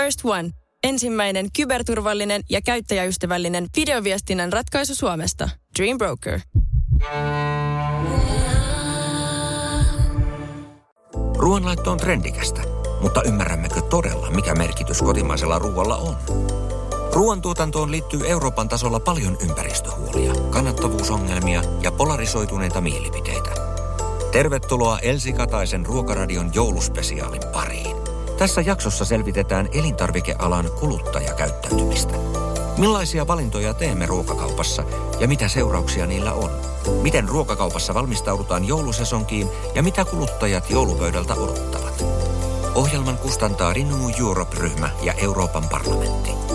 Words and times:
First 0.00 0.20
One. 0.24 0.50
Ensimmäinen 0.84 1.48
kyberturvallinen 1.56 2.42
ja 2.50 2.60
käyttäjäystävällinen 2.62 3.66
videoviestinnän 3.76 4.52
ratkaisu 4.52 4.94
Suomesta. 4.94 5.48
Dream 5.78 5.98
Broker. 5.98 6.40
Ruoanlaitto 11.36 11.90
on 11.90 11.98
trendikästä, 11.98 12.62
mutta 13.00 13.22
ymmärrämmekö 13.22 13.80
todella, 13.80 14.30
mikä 14.30 14.54
merkitys 14.54 15.02
kotimaisella 15.02 15.58
ruoalla 15.58 15.96
on? 15.96 16.16
Ruoantuotantoon 17.12 17.90
liittyy 17.90 18.20
Euroopan 18.28 18.68
tasolla 18.68 19.00
paljon 19.00 19.36
ympäristöhuolia, 19.42 20.32
kannattavuusongelmia 20.50 21.62
ja 21.82 21.92
polarisoituneita 21.92 22.80
mielipiteitä. 22.80 23.50
Tervetuloa 24.32 24.98
Elsi 24.98 25.32
Kataisen 25.32 25.86
Ruokaradion 25.86 26.50
jouluspesiaalin 26.54 27.42
pariin. 27.52 27.99
Tässä 28.40 28.60
jaksossa 28.60 29.04
selvitetään 29.04 29.68
elintarvikealan 29.72 30.70
kuluttajakäyttäytymistä. 30.80 32.14
Millaisia 32.78 33.26
valintoja 33.26 33.74
teemme 33.74 34.06
ruokakaupassa 34.06 34.84
ja 35.18 35.28
mitä 35.28 35.48
seurauksia 35.48 36.06
niillä 36.06 36.32
on? 36.32 36.50
Miten 37.02 37.28
ruokakaupassa 37.28 37.94
valmistaudutaan 37.94 38.64
joulusesonkiin 38.64 39.48
ja 39.74 39.82
mitä 39.82 40.04
kuluttajat 40.04 40.70
joulupöydältä 40.70 41.34
odottavat? 41.34 42.04
Ohjelman 42.74 43.18
kustantaa 43.18 43.72
Renew 43.72 44.10
Europe-ryhmä 44.20 44.90
ja 45.02 45.12
Euroopan 45.12 45.68
parlamentti. 45.68 46.49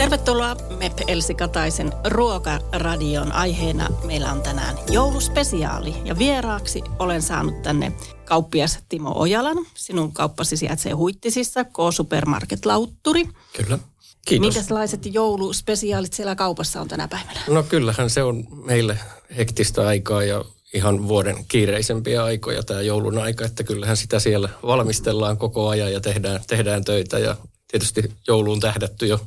Tervetuloa 0.00 0.56
MEP 0.78 0.98
Elsi 1.06 1.34
Kataisen 1.34 1.92
Ruokaradion 2.04 3.32
aiheena. 3.32 3.88
Meillä 4.04 4.32
on 4.32 4.42
tänään 4.42 4.76
jouluspesiaali 4.90 5.94
ja 6.04 6.18
vieraaksi 6.18 6.82
olen 6.98 7.22
saanut 7.22 7.62
tänne 7.62 7.92
kauppias 8.24 8.78
Timo 8.88 9.12
Ojalan. 9.14 9.56
Sinun 9.74 10.12
kauppasi 10.12 10.56
sijaitsee 10.56 10.92
Huittisissa, 10.92 11.64
K-Supermarket 11.64 12.66
Lautturi. 12.66 13.24
Kyllä. 13.56 13.78
Kiitos. 14.26 14.54
Minkälaiset 14.54 15.14
jouluspesiaalit 15.14 16.12
siellä 16.12 16.34
kaupassa 16.34 16.80
on 16.80 16.88
tänä 16.88 17.08
päivänä? 17.08 17.40
No 17.48 17.62
kyllähän 17.62 18.10
se 18.10 18.22
on 18.22 18.44
meille 18.64 18.98
hektistä 19.36 19.86
aikaa 19.86 20.24
ja 20.24 20.44
ihan 20.74 21.08
vuoden 21.08 21.44
kiireisempiä 21.48 22.24
aikoja 22.24 22.62
tämä 22.62 22.80
joulun 22.80 23.18
aika, 23.18 23.44
että 23.44 23.64
kyllähän 23.64 23.96
sitä 23.96 24.20
siellä 24.20 24.48
valmistellaan 24.62 25.36
koko 25.36 25.68
ajan 25.68 25.92
ja 25.92 26.00
tehdään, 26.00 26.40
tehdään 26.46 26.84
töitä 26.84 27.18
ja 27.18 27.36
tietysti 27.68 28.12
jouluun 28.28 28.60
tähdätty 28.60 29.06
jo 29.06 29.20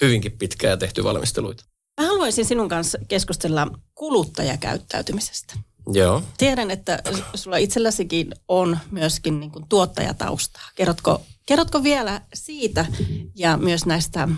hyvinkin 0.00 0.32
pitkään 0.32 0.78
tehty 0.78 1.04
valmisteluita. 1.04 1.64
Mä 2.00 2.06
haluaisin 2.06 2.44
sinun 2.44 2.68
kanssa 2.68 2.98
keskustella 3.08 3.68
kuluttajakäyttäytymisestä. 3.94 5.54
Joo. 5.92 6.22
Tiedän, 6.38 6.70
että 6.70 7.02
sulla 7.34 7.56
itselläsikin 7.56 8.34
on 8.48 8.78
myöskin 8.90 9.40
niin 9.40 9.50
kuin 9.50 9.64
tuottajataustaa. 9.68 10.68
Kerrotko, 10.74 11.22
kerrotko 11.46 11.82
vielä 11.82 12.20
siitä 12.34 12.86
ja 13.34 13.56
myös 13.56 13.86
näistä 13.86 14.28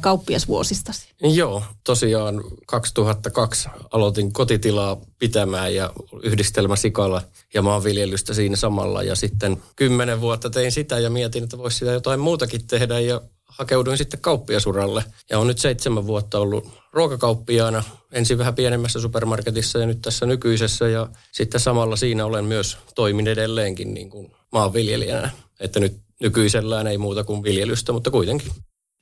kauppiasvuosistasi? 0.00 1.08
Joo, 1.22 1.62
tosiaan 1.84 2.44
2002 2.66 3.68
aloitin 3.90 4.32
kotitilaa 4.32 5.00
pitämään 5.18 5.74
ja 5.74 5.92
yhdistelmä 6.22 6.76
sikalla 6.76 7.22
ja 7.54 7.62
maanviljelystä 7.62 8.34
siinä 8.34 8.56
samalla. 8.56 9.02
Ja 9.02 9.14
sitten 9.14 9.62
kymmenen 9.76 10.20
vuotta 10.20 10.50
tein 10.50 10.72
sitä 10.72 10.98
ja 10.98 11.10
mietin, 11.10 11.44
että 11.44 11.58
voisi 11.58 11.78
sitä 11.78 11.92
jotain 11.92 12.20
muutakin 12.20 12.66
tehdä 12.66 13.00
ja 13.00 13.20
hakeuduin 13.48 13.98
sitten 13.98 14.20
kauppiasuralle. 14.20 15.04
Ja 15.30 15.38
on 15.38 15.46
nyt 15.46 15.58
seitsemän 15.58 16.06
vuotta 16.06 16.38
ollut 16.38 16.68
ruokakauppiaana, 16.92 17.84
ensin 18.12 18.38
vähän 18.38 18.54
pienemmässä 18.54 19.00
supermarketissa 19.00 19.78
ja 19.78 19.86
nyt 19.86 20.02
tässä 20.02 20.26
nykyisessä. 20.26 20.88
Ja 20.88 21.08
sitten 21.32 21.60
samalla 21.60 21.96
siinä 21.96 22.26
olen 22.26 22.44
myös 22.44 22.78
toimin 22.94 23.26
edelleenkin 23.26 23.94
niin 23.94 24.10
kuin 24.10 24.32
maanviljelijänä. 24.52 25.30
Että 25.60 25.80
nyt 25.80 26.00
nykyisellään 26.20 26.86
ei 26.86 26.98
muuta 26.98 27.24
kuin 27.24 27.42
viljelystä, 27.42 27.92
mutta 27.92 28.10
kuitenkin. 28.10 28.52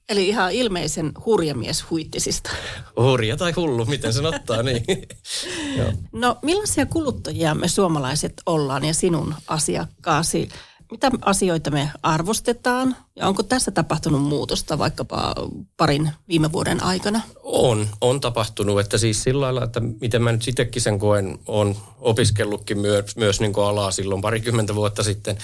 Eli 0.09 0.29
ihan 0.29 0.53
ilmeisen 0.53 1.13
hurja 1.27 1.55
mies 1.55 1.91
huittisista. 1.91 2.51
Hurja 2.97 3.37
tai 3.37 3.53
hullu, 3.53 3.85
miten 3.85 4.13
sen 4.13 4.27
ottaa, 4.27 4.63
niin. 4.63 4.85
no 6.13 6.39
millaisia 6.43 6.87
kuluttajia 6.87 7.55
me 7.55 7.69
suomalaiset 7.69 8.33
ollaan 8.47 8.85
ja 8.85 8.95
sinun 8.95 9.35
asiakkaasi? 9.49 10.49
Mitä 10.91 11.11
asioita 11.21 11.71
me 11.71 11.91
arvostetaan 12.03 12.97
ja 13.17 13.29
onko 13.29 13.43
tässä 13.43 13.71
tapahtunut 13.71 14.23
muutosta 14.23 14.79
vaikkapa 14.79 15.35
parin 15.77 16.11
viime 16.29 16.53
vuoden 16.53 16.83
aikana? 16.83 17.21
On, 17.43 17.89
on 18.01 18.21
tapahtunut. 18.21 18.81
Että 18.81 18.99
siis 18.99 19.23
sillä 19.23 19.41
lailla, 19.41 19.65
että 19.65 19.81
miten 19.81 20.23
mä 20.23 20.33
nyt 20.33 20.49
itsekin 20.49 20.83
sen 20.83 20.99
koen, 20.99 21.39
on 21.47 21.77
opiskellutkin 21.99 22.79
myös, 22.79 23.17
myös 23.17 23.41
niin 23.41 23.53
alaa 23.67 23.91
silloin 23.91 24.21
parikymmentä 24.23 24.75
vuotta 24.75 25.03
sitten, 25.03 25.39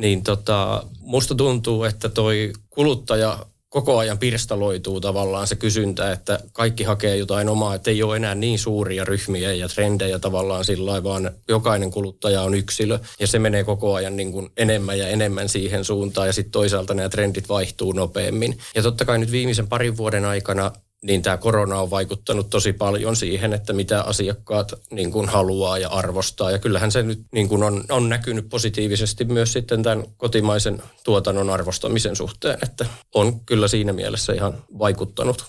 niin 0.00 0.22
tota, 0.22 0.86
musta 1.00 1.34
tuntuu, 1.34 1.84
että 1.84 2.08
toi 2.08 2.52
kuluttaja 2.70 3.46
koko 3.68 3.98
ajan 3.98 4.18
pirstaloituu 4.18 5.00
tavallaan 5.00 5.46
se 5.46 5.56
kysyntä, 5.56 6.12
että 6.12 6.40
kaikki 6.52 6.84
hakee 6.84 7.16
jotain 7.16 7.48
omaa, 7.48 7.74
että 7.74 7.90
ei 7.90 8.02
ole 8.02 8.16
enää 8.16 8.34
niin 8.34 8.58
suuria 8.58 9.04
ryhmiä 9.04 9.52
ja 9.52 9.68
trendejä 9.68 10.18
tavallaan 10.18 10.64
sillä 10.64 11.04
vaan 11.04 11.30
jokainen 11.48 11.90
kuluttaja 11.90 12.42
on 12.42 12.54
yksilö 12.54 12.98
ja 13.20 13.26
se 13.26 13.38
menee 13.38 13.64
koko 13.64 13.94
ajan 13.94 14.16
niin 14.16 14.32
kuin 14.32 14.50
enemmän 14.56 14.98
ja 14.98 15.08
enemmän 15.08 15.48
siihen 15.48 15.84
suuntaan 15.84 16.26
ja 16.26 16.32
sitten 16.32 16.52
toisaalta 16.52 16.94
nämä 16.94 17.08
trendit 17.08 17.48
vaihtuu 17.48 17.92
nopeammin. 17.92 18.58
Ja 18.74 18.82
totta 18.82 19.04
kai 19.04 19.18
nyt 19.18 19.32
viimeisen 19.32 19.68
parin 19.68 19.96
vuoden 19.96 20.24
aikana 20.24 20.72
niin 21.02 21.22
tämä 21.22 21.36
korona 21.36 21.80
on 21.80 21.90
vaikuttanut 21.90 22.50
tosi 22.50 22.72
paljon 22.72 23.16
siihen, 23.16 23.52
että 23.52 23.72
mitä 23.72 24.02
asiakkaat 24.02 24.72
niin 24.90 25.12
kuin 25.12 25.28
haluaa 25.28 25.78
ja 25.78 25.88
arvostaa. 25.88 26.50
Ja 26.50 26.58
kyllähän 26.58 26.92
se 26.92 27.02
nyt 27.02 27.22
niin 27.32 27.48
kuin 27.48 27.62
on, 27.62 27.84
on 27.88 28.08
näkynyt 28.08 28.48
positiivisesti 28.48 29.24
myös 29.24 29.52
sitten 29.52 29.82
tämän 29.82 30.04
kotimaisen 30.16 30.82
tuotannon 31.04 31.50
arvostamisen 31.50 32.16
suhteen, 32.16 32.58
että 32.62 32.86
on 33.14 33.40
kyllä 33.40 33.68
siinä 33.68 33.92
mielessä 33.92 34.32
ihan 34.32 34.54
vaikuttanut. 34.78 35.44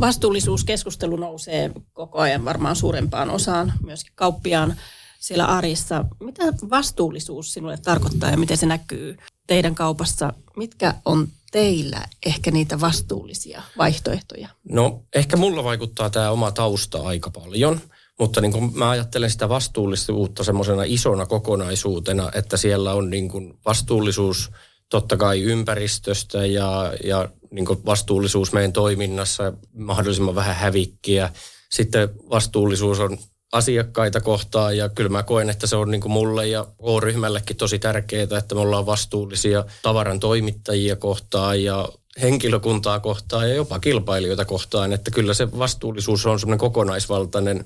Vastuullisuuskeskustelu 0.00 1.16
nousee 1.16 1.70
koko 1.92 2.18
ajan 2.18 2.44
varmaan 2.44 2.76
suurempaan 2.76 3.30
osaan 3.30 3.72
myöskin 3.82 4.12
kauppiaan 4.14 4.76
siellä 5.20 5.44
arissa. 5.44 6.04
Mitä 6.20 6.42
vastuullisuus 6.70 7.52
sinulle 7.52 7.76
tarkoittaa 7.76 8.30
ja 8.30 8.36
miten 8.36 8.56
se 8.56 8.66
näkyy 8.66 9.16
teidän 9.46 9.74
kaupassa? 9.74 10.32
Mitkä 10.56 10.94
on 11.04 11.28
teillä 11.54 12.02
ehkä 12.26 12.50
niitä 12.50 12.80
vastuullisia 12.80 13.62
vaihtoehtoja? 13.78 14.48
No 14.68 15.02
ehkä 15.14 15.36
mulla 15.36 15.64
vaikuttaa 15.64 16.10
tämä 16.10 16.30
oma 16.30 16.52
tausta 16.52 16.98
aika 16.98 17.30
paljon. 17.30 17.80
Mutta 18.18 18.40
niin 18.40 18.52
kuin 18.52 18.78
mä 18.78 18.90
ajattelen 18.90 19.30
sitä 19.30 19.48
vastuullisuutta 19.48 20.44
semmoisena 20.44 20.82
isona 20.86 21.26
kokonaisuutena, 21.26 22.30
että 22.34 22.56
siellä 22.56 22.94
on 22.94 23.10
niin 23.10 23.28
kuin 23.28 23.54
vastuullisuus 23.64 24.50
totta 24.88 25.16
kai 25.16 25.42
ympäristöstä 25.42 26.46
ja, 26.46 26.92
ja 27.04 27.28
niin 27.50 27.66
vastuullisuus 27.66 28.52
meidän 28.52 28.72
toiminnassa, 28.72 29.52
mahdollisimman 29.72 30.34
vähän 30.34 30.56
hävikkiä. 30.56 31.32
Sitten 31.70 32.08
vastuullisuus 32.30 33.00
on 33.00 33.18
asiakkaita 33.54 34.20
kohtaan 34.20 34.76
ja 34.76 34.88
kyllä 34.88 35.10
mä 35.10 35.22
koen, 35.22 35.50
että 35.50 35.66
se 35.66 35.76
on 35.76 35.90
niin 35.90 36.00
kuin 36.00 36.12
mulle 36.12 36.46
ja 36.46 36.64
K-ryhmällekin 36.64 37.56
tosi 37.56 37.78
tärkeää, 37.78 38.38
että 38.38 38.54
me 38.54 38.60
ollaan 38.60 38.86
vastuullisia 38.86 39.64
tavaran 39.82 40.20
toimittajia 40.20 40.96
kohtaan 40.96 41.62
ja 41.62 41.88
henkilökuntaa 42.22 43.00
kohtaan 43.00 43.48
ja 43.48 43.54
jopa 43.54 43.78
kilpailijoita 43.78 44.44
kohtaan, 44.44 44.92
että 44.92 45.10
kyllä 45.10 45.34
se 45.34 45.58
vastuullisuus 45.58 46.26
on 46.26 46.40
semmoinen 46.40 46.58
kokonaisvaltainen 46.58 47.64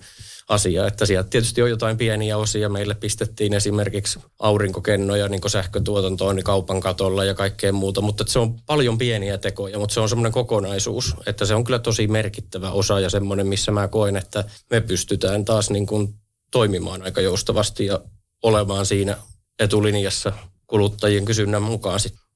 asia, 0.48 0.86
että 0.86 1.06
sieltä 1.06 1.31
tietysti 1.31 1.62
on 1.62 1.70
jotain 1.70 1.97
pieniä 1.97 2.36
osia. 2.36 2.69
Meille 2.69 2.94
pistettiin 2.94 3.54
esimerkiksi 3.54 4.20
aurinkokennoja 4.38 5.28
niin 5.28 5.41
sähkötuotantoon 5.47 6.36
niin 6.36 6.44
kaupan 6.44 6.81
katolla 6.81 7.25
ja 7.25 7.34
kaikkea 7.34 7.72
muuta, 7.72 8.00
mutta 8.00 8.25
se 8.26 8.38
on 8.38 8.60
paljon 8.66 8.98
pieniä 8.98 9.38
tekoja, 9.38 9.78
mutta 9.78 9.94
se 9.94 10.00
on 10.00 10.09
semmoinen 10.09 10.32
kokonaisuus, 10.32 11.14
että 11.26 11.44
se 11.47 11.54
on 11.54 11.64
kyllä 11.64 11.78
tosi 11.78 12.06
merkittävä 12.06 12.70
osa 12.70 13.00
ja 13.00 13.10
semmoinen, 13.10 13.47
missä 13.47 13.72
mä 13.72 13.88
koen, 13.88 14.16
että 14.16 14.44
me 14.70 14.81
pystytään 14.81 15.44
taas 15.44 15.70
niin 15.70 15.86
kuin 15.86 16.14
toimimaan 16.50 17.03
aika 17.03 17.20
joustavasti 17.20 17.86
ja 17.86 18.00
olemaan 18.42 18.86
siinä 18.86 19.16
etulinjassa 19.59 20.32
kuluttajien 20.66 21.25
kysynnän 21.25 21.62
mukaan 21.62 22.00
sitten 22.00 22.28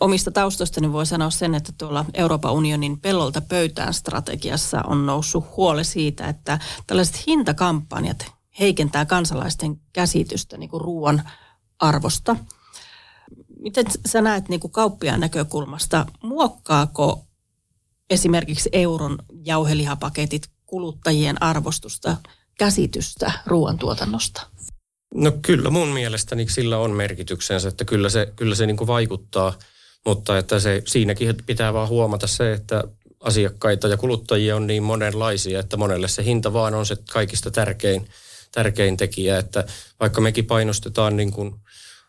omista 0.00 0.30
taustastani 0.30 0.92
voi 0.92 1.06
sanoa 1.06 1.30
sen, 1.30 1.54
että 1.54 1.72
tuolla 1.78 2.04
Euroopan 2.14 2.52
unionin 2.52 3.00
pellolta 3.00 3.40
pöytään 3.40 3.94
strategiassa 3.94 4.82
on 4.86 5.06
noussut 5.06 5.56
huoli 5.56 5.84
siitä, 5.84 6.28
että 6.28 6.58
tällaiset 6.86 7.26
hintakampanjat 7.26 8.32
heikentää 8.60 9.04
kansalaisten 9.04 9.80
käsitystä 9.92 10.56
niin 10.56 10.70
kuin 10.70 10.80
ruoan 10.80 11.30
arvosta. 11.78 12.36
Miten 13.58 13.86
sä 14.06 14.22
näet 14.22 14.48
niin 14.48 14.60
kuin 14.60 14.70
kauppiaan 14.70 15.20
näkökulmasta, 15.20 16.06
muokkaako 16.22 17.24
esimerkiksi 18.10 18.68
euron 18.72 19.18
jauhelihapaketit 19.44 20.50
kuluttajien 20.66 21.42
arvostusta, 21.42 22.16
käsitystä 22.58 23.32
ruoantuotannosta? 23.46 24.46
No 25.14 25.32
kyllä 25.42 25.70
mun 25.70 25.88
mielestäni 25.88 26.48
sillä 26.48 26.78
on 26.78 26.90
merkityksensä, 26.90 27.68
että 27.68 27.84
kyllä 27.84 28.08
se, 28.08 28.32
kyllä 28.36 28.54
se 28.54 28.66
niin 28.66 28.76
kuin 28.76 28.88
vaikuttaa, 28.88 29.58
mutta 30.06 30.38
että 30.38 30.60
se, 30.60 30.82
siinäkin 30.86 31.36
pitää 31.46 31.72
vaan 31.72 31.88
huomata 31.88 32.26
se, 32.26 32.52
että 32.52 32.84
asiakkaita 33.20 33.88
ja 33.88 33.96
kuluttajia 33.96 34.56
on 34.56 34.66
niin 34.66 34.82
monenlaisia, 34.82 35.60
että 35.60 35.76
monelle 35.76 36.08
se 36.08 36.24
hinta 36.24 36.52
vaan 36.52 36.74
on 36.74 36.86
se 36.86 36.96
kaikista 37.12 37.50
tärkein, 37.50 38.08
tärkein 38.52 38.96
tekijä, 38.96 39.38
että 39.38 39.64
vaikka 40.00 40.20
mekin 40.20 40.46
painostetaan 40.46 41.16
niin 41.16 41.32
kuin 41.32 41.54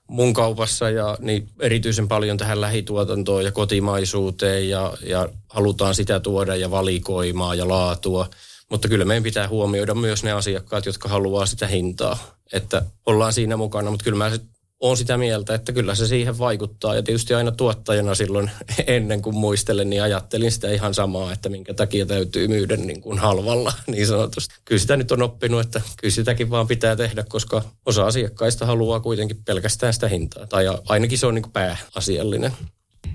mun 0.07 0.33
kaupassa 0.33 0.89
ja 0.89 1.18
niin 1.19 1.50
erityisen 1.59 2.07
paljon 2.07 2.38
tähän 2.38 2.62
lähituotantoon 2.62 3.44
ja 3.44 3.51
kotimaisuuteen 3.51 4.69
ja, 4.69 4.94
ja 5.03 5.30
halutaan 5.50 5.95
sitä 5.95 6.19
tuoda 6.19 6.56
ja 6.56 6.71
valikoimaa 6.71 7.56
ja 7.56 7.68
laatua. 7.68 8.30
Mutta 8.72 8.88
kyllä 8.88 9.06
meidän 9.06 9.24
pitää 9.24 9.48
huomioida 9.48 9.96
myös 9.96 10.24
ne 10.24 10.32
asiakkaat, 10.32 10.86
jotka 10.86 11.10
haluaa 11.10 11.46
sitä 11.46 11.68
hintaa, 11.68 12.38
että 12.54 12.86
ollaan 13.06 13.34
siinä 13.34 13.58
mukana. 13.58 13.92
Mutta 13.92 14.04
kyllä 14.04 14.18
mä 14.18 14.32
olen 14.80 14.98
sitä 14.98 15.18
mieltä, 15.18 15.56
että 15.56 15.72
kyllä 15.72 15.96
se 15.96 16.08
siihen 16.08 16.38
vaikuttaa. 16.38 16.96
Ja 16.96 17.04
tietysti 17.04 17.34
aina 17.34 17.52
tuottajana 17.52 18.16
silloin 18.16 18.52
ennen 18.88 19.22
kuin 19.22 19.36
muistelen, 19.36 19.90
niin 19.90 20.04
ajattelin 20.04 20.52
sitä 20.52 20.72
ihan 20.72 20.94
samaa, 20.94 21.34
että 21.34 21.50
minkä 21.50 21.74
takia 21.74 22.06
täytyy 22.06 22.48
myydä 22.48 22.78
niin 22.78 23.02
kuin 23.02 23.20
halvalla 23.20 23.74
niin 23.88 24.08
sanotusti. 24.08 24.56
Kyllä 24.66 24.82
sitä 24.82 24.98
nyt 24.98 25.12
on 25.12 25.22
oppinut, 25.22 25.62
että 25.62 25.82
kyllä 25.98 26.12
sitäkin 26.12 26.50
vaan 26.50 26.68
pitää 26.68 26.96
tehdä, 26.96 27.24
koska 27.24 27.62
osa 27.86 28.06
asiakkaista 28.06 28.66
haluaa 28.66 29.00
kuitenkin 29.00 29.44
pelkästään 29.46 29.94
sitä 29.94 30.08
hintaa. 30.08 30.48
Tai 30.48 30.66
ainakin 30.86 31.18
se 31.18 31.26
on 31.26 31.36
niin 31.36 31.44
kuin 31.44 31.54
pääasiallinen. 31.54 32.52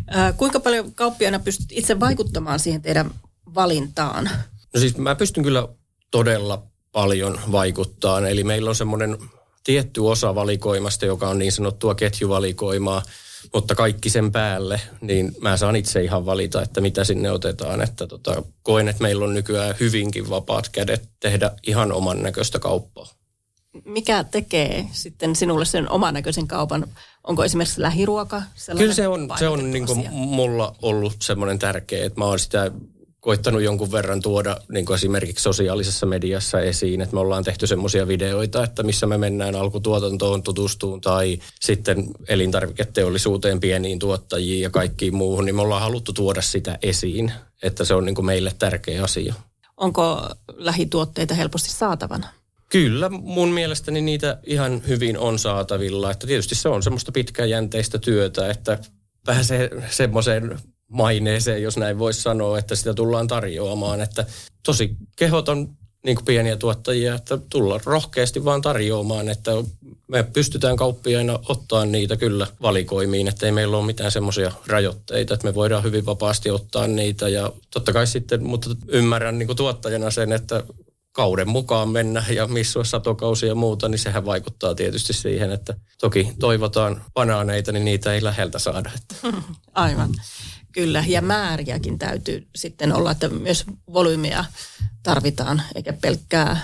Ää, 0.07 0.33
kuinka 0.33 0.61
paljon 0.61 0.95
kauppiaana 0.95 1.39
pystyt 1.39 1.67
itse 1.71 2.01
vaikuttamaan 2.01 2.59
siihen 2.59 2.83
teidän 2.83 3.11
valintaan? 3.55 4.31
No 4.75 4.81
siis 4.81 4.97
mä 4.97 5.15
pystyn 5.15 5.45
kyllä 5.45 5.69
todella 6.11 6.63
paljon 6.93 7.41
vaikuttaa. 7.53 8.29
Eli 8.29 8.45
meillä 8.45 8.71
on 8.71 8.77
semmoinen 8.77 9.19
tietty 9.65 10.01
osa 10.01 10.35
valikoimasta, 10.35 11.07
joka 11.07 11.29
on 11.29 11.39
niin 11.39 11.53
sanottua 11.53 11.95
ketjuvalikoimaa, 11.95 13.03
mutta 13.55 13.75
kaikki 13.75 14.11
sen 14.11 14.33
päälle, 14.33 14.81
niin 15.01 15.33
mä 15.41 15.57
saan 15.57 15.77
itse 15.77 16.03
ihan 16.03 16.27
valita, 16.27 16.63
että 16.63 16.81
mitä 16.81 17.05
sinne 17.05 17.31
otetaan. 17.31 17.83
Että 17.83 18.07
tota, 18.07 18.43
koen, 18.63 18.89
että 18.89 19.03
meillä 19.03 19.25
on 19.25 19.35
nykyään 19.35 19.75
hyvinkin 19.81 20.31
vapaat 20.31 20.69
kädet 20.69 21.09
tehdä 21.21 21.51
ihan 21.67 21.93
oman 21.93 22.23
näköistä 22.23 22.59
kauppaa. 22.59 23.09
Mikä 23.85 24.25
tekee 24.25 24.87
sitten 24.93 25.37
sinulle 25.37 25.65
sen 25.65 25.91
oman 25.91 26.15
näköisen 26.15 26.47
kaupan? 26.47 26.87
Onko 27.25 27.45
esimerkiksi 27.45 27.83
lähiruoka? 27.83 28.43
Kyllä 28.79 28.95
se 28.95 29.09
on, 29.09 29.29
se 29.39 29.49
on 29.49 29.71
niin 29.71 29.87
mulla 30.11 30.77
ollut 30.83 31.17
semmoinen 31.23 31.59
tärkeä, 31.59 32.05
että 32.05 32.21
mä 32.21 32.25
oon 32.25 32.39
sitä 32.39 32.71
koittanut 33.27 33.63
jonkun 33.63 33.93
verran 33.93 34.23
tuoda 34.23 34.57
niin 34.69 34.87
kuin 34.87 34.95
esimerkiksi 34.95 35.43
sosiaalisessa 35.43 36.07
mediassa 36.07 36.61
esiin, 36.61 37.01
että 37.01 37.15
me 37.15 37.21
ollaan 37.21 37.45
tehty 37.45 37.67
semmoisia 37.67 38.09
videoita, 38.09 38.65
että 38.65 38.83
missä 38.83 39.07
me 39.07 39.19
mennään 39.19 39.55
alkutuotantoon 39.55 40.43
tutustuun 40.43 41.01
tai 41.01 41.39
sitten 41.61 42.05
elintarviketeollisuuteen 42.29 43.61
pieniin 43.61 43.99
tuottajiin 43.99 44.63
ja 44.63 44.71
kaikkiin 44.71 45.15
muuhun, 45.15 45.45
niin 45.45 45.55
me 45.55 45.63
ollaan 45.63 45.83
haluttu 45.83 46.13
tuoda 46.13 46.43
sitä 46.43 46.79
esiin, 46.83 47.33
että 47.63 47.85
se 47.85 47.95
on 47.95 48.05
niin 48.05 48.15
kuin 48.15 48.27
meille 48.27 48.53
tärkeä 48.59 49.05
asia. 49.05 49.35
Onko 49.77 50.29
lähituotteita 50.55 51.35
helposti 51.35 51.71
saatavana? 51.71 52.29
Kyllä, 52.69 53.09
mun 53.09 53.49
mielestäni 53.49 54.01
niitä 54.01 54.39
ihan 54.45 54.83
hyvin 54.89 55.19
on 55.19 55.39
saatavilla. 55.39 56.11
Että 56.11 56.27
tietysti 56.27 56.55
se 56.55 56.69
on 56.69 56.83
semmoista 56.83 57.13
pitkäjänteistä 57.13 57.99
työtä, 57.99 58.51
että 58.51 58.79
pääsee 59.25 59.71
semmoiseen 59.91 60.59
maineeseen, 60.89 61.63
jos 61.63 61.77
näin 61.77 61.99
voisi 61.99 62.23
sanoa, 62.23 62.59
että 62.59 62.77
sitä 62.77 62.95
tullaan 62.95 63.27
tarjoamaan. 63.27 64.01
Että 64.01 64.27
tosi 64.63 64.97
kehoton 65.17 65.69
niin 66.05 66.17
kuin 66.17 66.25
pieniä 66.25 66.57
tuottajia, 66.57 67.15
että 67.15 67.39
tullaan 67.51 67.81
rohkeasti 67.85 68.45
vaan 68.45 68.63
tarjoamaan, 68.63 69.29
että 69.29 69.51
me 70.09 70.23
pystytään 70.23 70.77
kauppiaina 70.77 71.39
ottaa 71.49 71.87
niitä 71.87 72.17
kyllä 72.17 72.47
valikoimiin, 72.63 73.29
että 73.29 73.47
ei 73.47 73.53
meillä 73.53 73.77
ole 73.77 73.87
mitään 73.87 74.11
semmoisia 74.11 74.53
rajoitteita, 74.67 75.35
että 75.35 75.47
me 75.47 75.55
voidaan 75.55 75.83
hyvin 75.83 76.07
vapaasti 76.07 76.51
ottaa 76.51 76.87
niitä 76.87 77.29
ja 77.29 77.53
totta 77.71 77.93
kai 77.93 78.07
sitten, 78.07 78.45
mutta 78.45 78.71
ymmärrän 78.89 79.39
niin 79.39 79.47
kuin 79.47 79.57
tuottajana 79.57 80.11
sen, 80.11 80.33
että 80.33 80.63
kauden 81.13 81.49
mukaan 81.49 81.89
mennä 81.89 82.25
ja 82.31 82.47
missä 82.47 82.79
on 82.79 82.87
satokausi 82.87 83.47
ja 83.47 83.55
muuta, 83.55 83.89
niin 83.89 83.99
sehän 83.99 84.25
vaikuttaa 84.25 84.75
tietysti 84.75 85.13
siihen, 85.13 85.51
että 85.51 85.75
toki 86.01 86.33
toivotaan 86.39 87.03
banaaneita, 87.15 87.73
niin 87.73 87.85
niitä 87.85 88.13
ei 88.15 88.25
läheltä 88.25 88.59
saada. 88.59 88.91
Aivan. 89.75 90.11
Kyllä, 90.77 91.05
ja 91.07 91.23
määriäkin 91.23 91.99
täytyy 91.99 92.47
sitten 92.57 92.93
olla, 92.93 93.11
että 93.11 93.29
myös 93.29 93.65
volyymiä 93.93 94.45
tarvitaan, 95.03 95.63
eikä 95.75 95.93
pelkkää 95.93 96.61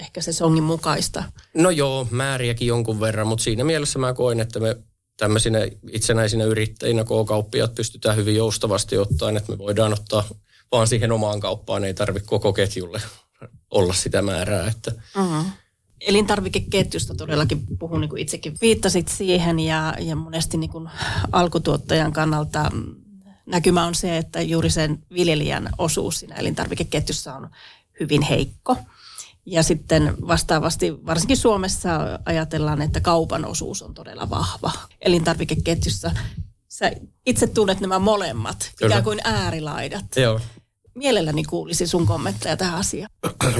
ehkä 0.00 0.20
se 0.20 0.32
songin 0.32 0.62
mukaista. 0.62 1.24
No 1.54 1.70
joo, 1.70 2.06
määriäkin 2.10 2.68
jonkun 2.68 3.00
verran, 3.00 3.26
mutta 3.26 3.44
siinä 3.44 3.64
mielessä 3.64 3.98
mä 3.98 4.14
koen, 4.14 4.40
että 4.40 4.60
me 4.60 4.76
tämmöisinä 5.16 5.58
itsenäisinä 5.92 6.44
yrittäjinä, 6.44 7.04
K-kauppiat 7.04 7.74
pystytään 7.74 8.16
hyvin 8.16 8.36
joustavasti 8.36 8.98
ottaen, 8.98 9.36
että 9.36 9.52
me 9.52 9.58
voidaan 9.58 9.92
ottaa 9.92 10.24
vaan 10.72 10.86
siihen 10.86 11.12
omaan 11.12 11.40
kauppaan, 11.40 11.84
ei 11.84 11.94
tarvitse 11.94 12.28
koko 12.28 12.52
ketjulle 12.52 13.02
olla 13.70 13.92
sitä 13.92 14.22
määrää. 14.22 14.68
Että. 14.68 14.92
Uh-huh. 15.18 15.44
Elintarvikeketjusta 16.00 17.14
todellakin 17.14 17.66
puhun, 17.78 18.00
niin 18.00 18.08
kuin 18.08 18.22
itsekin 18.22 18.54
viittasit 18.60 19.08
siihen 19.08 19.60
ja, 19.60 19.94
ja 19.98 20.16
monesti 20.16 20.56
niin 20.56 20.70
kuin 20.70 20.90
alkutuottajan 21.32 22.12
kannalta 22.12 22.70
näkymä 23.48 23.86
on 23.86 23.94
se, 23.94 24.16
että 24.16 24.42
juuri 24.42 24.70
sen 24.70 24.98
viljelijän 25.14 25.70
osuus 25.78 26.18
siinä 26.18 26.34
elintarvikeketjussa 26.34 27.34
on 27.34 27.50
hyvin 28.00 28.22
heikko. 28.22 28.76
Ja 29.46 29.62
sitten 29.62 30.14
vastaavasti, 30.28 31.06
varsinkin 31.06 31.36
Suomessa 31.36 32.18
ajatellaan, 32.24 32.82
että 32.82 33.00
kaupan 33.00 33.44
osuus 33.44 33.82
on 33.82 33.94
todella 33.94 34.30
vahva 34.30 34.72
elintarvikeketjussa. 35.00 36.10
Sä 36.68 36.92
itse 37.26 37.46
tunnet 37.46 37.80
nämä 37.80 37.98
molemmat, 37.98 38.72
Kyllä. 38.76 38.88
ikään 38.88 39.04
kuin 39.04 39.20
äärilaidat. 39.24 40.04
Joo. 40.16 40.40
Mielelläni 40.94 41.44
kuulisi 41.44 41.86
sun 41.86 42.06
kommentteja 42.06 42.56
tähän 42.56 42.78
asiaan. 42.78 43.10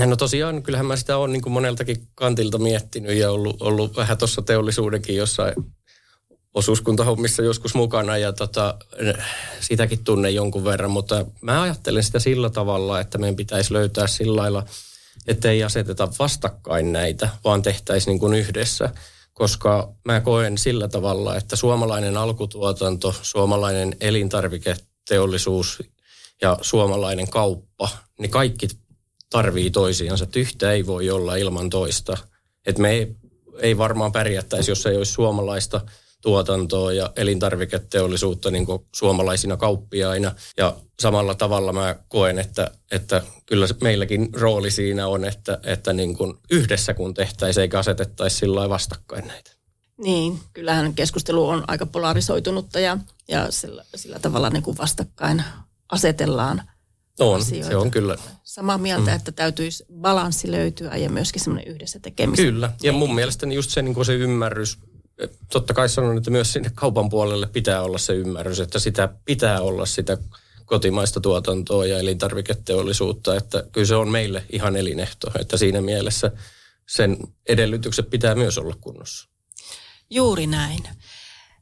No 0.06 0.16
tosiaan, 0.16 0.62
kyllähän 0.62 0.86
mä 0.86 0.96
sitä 0.96 1.16
olen 1.16 1.32
niin 1.32 1.52
moneltakin 1.52 2.08
kantilta 2.14 2.58
miettinyt 2.58 3.16
ja 3.16 3.30
ollut, 3.30 3.62
ollut 3.62 3.96
vähän 3.96 4.18
tuossa 4.18 4.42
teollisuudenkin 4.42 5.16
jossain 5.16 5.54
osuuskuntahommissa 6.54 7.42
joskus 7.42 7.74
mukana 7.74 8.16
ja 8.16 8.32
tota, 8.32 8.74
sitäkin 9.60 10.04
tunne 10.04 10.30
jonkun 10.30 10.64
verran, 10.64 10.90
mutta 10.90 11.26
mä 11.40 11.62
ajattelen 11.62 12.02
sitä 12.02 12.18
sillä 12.18 12.50
tavalla, 12.50 13.00
että 13.00 13.18
meidän 13.18 13.36
pitäisi 13.36 13.72
löytää 13.72 14.06
sillä 14.06 14.40
lailla, 14.40 14.64
että 15.26 15.50
ei 15.50 15.64
aseteta 15.64 16.08
vastakkain 16.18 16.92
näitä, 16.92 17.28
vaan 17.44 17.62
tehtäisiin 17.62 18.12
niin 18.12 18.20
kuin 18.20 18.34
yhdessä. 18.34 18.90
Koska 19.32 19.92
mä 20.04 20.20
koen 20.20 20.58
sillä 20.58 20.88
tavalla, 20.88 21.36
että 21.36 21.56
suomalainen 21.56 22.16
alkutuotanto, 22.16 23.14
suomalainen 23.22 23.96
elintarviketeollisuus 24.00 25.82
ja 26.42 26.58
suomalainen 26.60 27.30
kauppa, 27.30 27.88
niin 28.18 28.30
kaikki 28.30 28.68
tarvii 29.30 29.70
toisiansa. 29.70 30.24
Että 30.24 30.38
yhtä 30.38 30.72
ei 30.72 30.86
voi 30.86 31.10
olla 31.10 31.36
ilman 31.36 31.70
toista. 31.70 32.16
Että 32.66 32.82
me 32.82 32.90
ei, 32.90 33.16
ei 33.60 33.78
varmaan 33.78 34.12
pärjättäisi, 34.12 34.70
jos 34.70 34.86
ei 34.86 34.96
olisi 34.96 35.12
suomalaista– 35.12 35.80
tuotantoa 36.22 36.92
ja 36.92 37.12
elintarviketeollisuutta 37.16 38.50
niin 38.50 38.66
kuin 38.66 38.82
suomalaisina 38.94 39.56
kauppiaina. 39.56 40.34
Ja 40.56 40.76
samalla 41.00 41.34
tavalla 41.34 41.72
mä 41.72 41.96
koen, 42.08 42.38
että, 42.38 42.70
että 42.90 43.22
kyllä 43.46 43.66
meilläkin 43.82 44.28
rooli 44.32 44.70
siinä 44.70 45.06
on, 45.06 45.24
että, 45.24 45.58
että 45.62 45.92
niin 45.92 46.16
kuin 46.16 46.34
yhdessä 46.50 46.94
kun 46.94 47.14
tehtäisiin 47.14 47.62
eikä 47.62 47.78
asetettaisi 47.78 48.36
sillä 48.36 48.68
vastakkain 48.68 49.26
näitä. 49.26 49.50
Niin, 49.98 50.40
kyllähän 50.52 50.94
keskustelu 50.94 51.48
on 51.48 51.64
aika 51.68 51.86
polarisoitunutta 51.86 52.80
ja, 52.80 52.98
ja 53.28 53.46
sillä, 53.50 53.84
sillä 53.94 54.18
tavalla 54.18 54.50
niin 54.50 54.62
kuin 54.62 54.78
vastakkain 54.78 55.44
asetellaan 55.92 56.62
on, 57.18 57.40
asioita. 57.40 57.68
se 57.68 57.76
on 57.76 57.90
kyllä. 57.90 58.16
Samaa 58.44 58.78
mieltä, 58.78 59.10
mm. 59.10 59.16
että 59.16 59.32
täytyisi 59.32 59.84
balanssi 59.92 60.50
löytyä 60.50 60.96
ja 60.96 61.10
myöskin 61.10 61.42
semmoinen 61.42 61.74
yhdessä 61.74 62.00
tekemisen. 62.00 62.44
Kyllä, 62.44 62.72
ja 62.82 62.92
mun 62.92 63.14
mielestä 63.14 63.46
just 63.46 63.70
se, 63.70 63.82
niin 63.82 64.04
se 64.04 64.14
ymmärrys 64.14 64.78
totta 65.52 65.74
kai 65.74 65.88
sanon, 65.88 66.18
että 66.18 66.30
myös 66.30 66.52
sinne 66.52 66.70
kaupan 66.74 67.08
puolelle 67.08 67.46
pitää 67.46 67.82
olla 67.82 67.98
se 67.98 68.12
ymmärrys, 68.12 68.60
että 68.60 68.78
sitä 68.78 69.08
pitää 69.24 69.60
olla 69.60 69.86
sitä 69.86 70.18
kotimaista 70.64 71.20
tuotantoa 71.20 71.86
ja 71.86 71.98
elintarviketeollisuutta, 71.98 73.36
että 73.36 73.64
kyllä 73.72 73.86
se 73.86 73.94
on 73.94 74.08
meille 74.08 74.44
ihan 74.52 74.76
elinehto, 74.76 75.30
että 75.40 75.56
siinä 75.56 75.80
mielessä 75.80 76.30
sen 76.88 77.16
edellytykset 77.48 78.10
pitää 78.10 78.34
myös 78.34 78.58
olla 78.58 78.74
kunnossa. 78.80 79.28
Juuri 80.10 80.46
näin. 80.46 80.88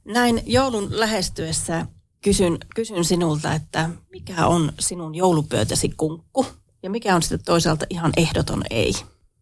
Näin 0.04 0.42
joulun 0.46 0.88
lähestyessä 0.90 1.86
kysyn, 2.22 2.58
kysyn 2.74 3.04
sinulta, 3.04 3.54
että 3.54 3.90
mikä 4.10 4.46
on 4.46 4.72
sinun 4.78 5.14
joulupöytäsi 5.14 5.88
kunkku 5.88 6.46
ja 6.82 6.90
mikä 6.90 7.14
on 7.16 7.22
sitten 7.22 7.44
toisaalta 7.44 7.86
ihan 7.90 8.12
ehdoton 8.16 8.62
ei? 8.70 8.92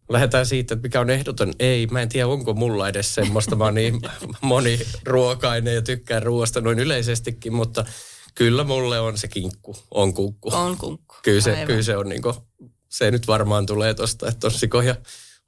Lähdetään 0.09 0.45
siitä, 0.45 0.73
että 0.73 0.83
mikä 0.83 0.99
on 0.99 1.09
ehdoton 1.09 1.53
ei. 1.59 1.87
Mä 1.87 2.01
en 2.01 2.09
tiedä, 2.09 2.27
onko 2.27 2.53
mulla 2.53 2.89
edes 2.89 3.15
semmoista. 3.15 3.55
Mä 3.55 3.63
oon 3.63 3.73
niin 3.75 4.01
moniruokainen 4.41 5.75
ja 5.75 5.81
tykkään 5.81 6.23
ruoasta 6.23 6.61
noin 6.61 6.79
yleisestikin, 6.79 7.53
mutta 7.53 7.85
kyllä 8.35 8.63
mulle 8.63 8.99
on 8.99 9.17
se 9.17 9.27
kinkku, 9.27 9.75
on 9.91 10.13
kunkku. 10.13 10.49
On 10.53 10.77
kunkku. 10.77 11.15
Kyllä 11.23 11.41
se, 11.41 11.63
kyllä 11.65 11.83
se 11.83 11.97
on 11.97 12.09
niin 12.09 12.21
kuin, 12.21 12.35
se 12.89 13.11
nyt 13.11 13.27
varmaan 13.27 13.65
tulee 13.65 13.93
tosta, 13.93 14.27
että 14.27 14.47
on 14.47 14.51
sikoja 14.51 14.95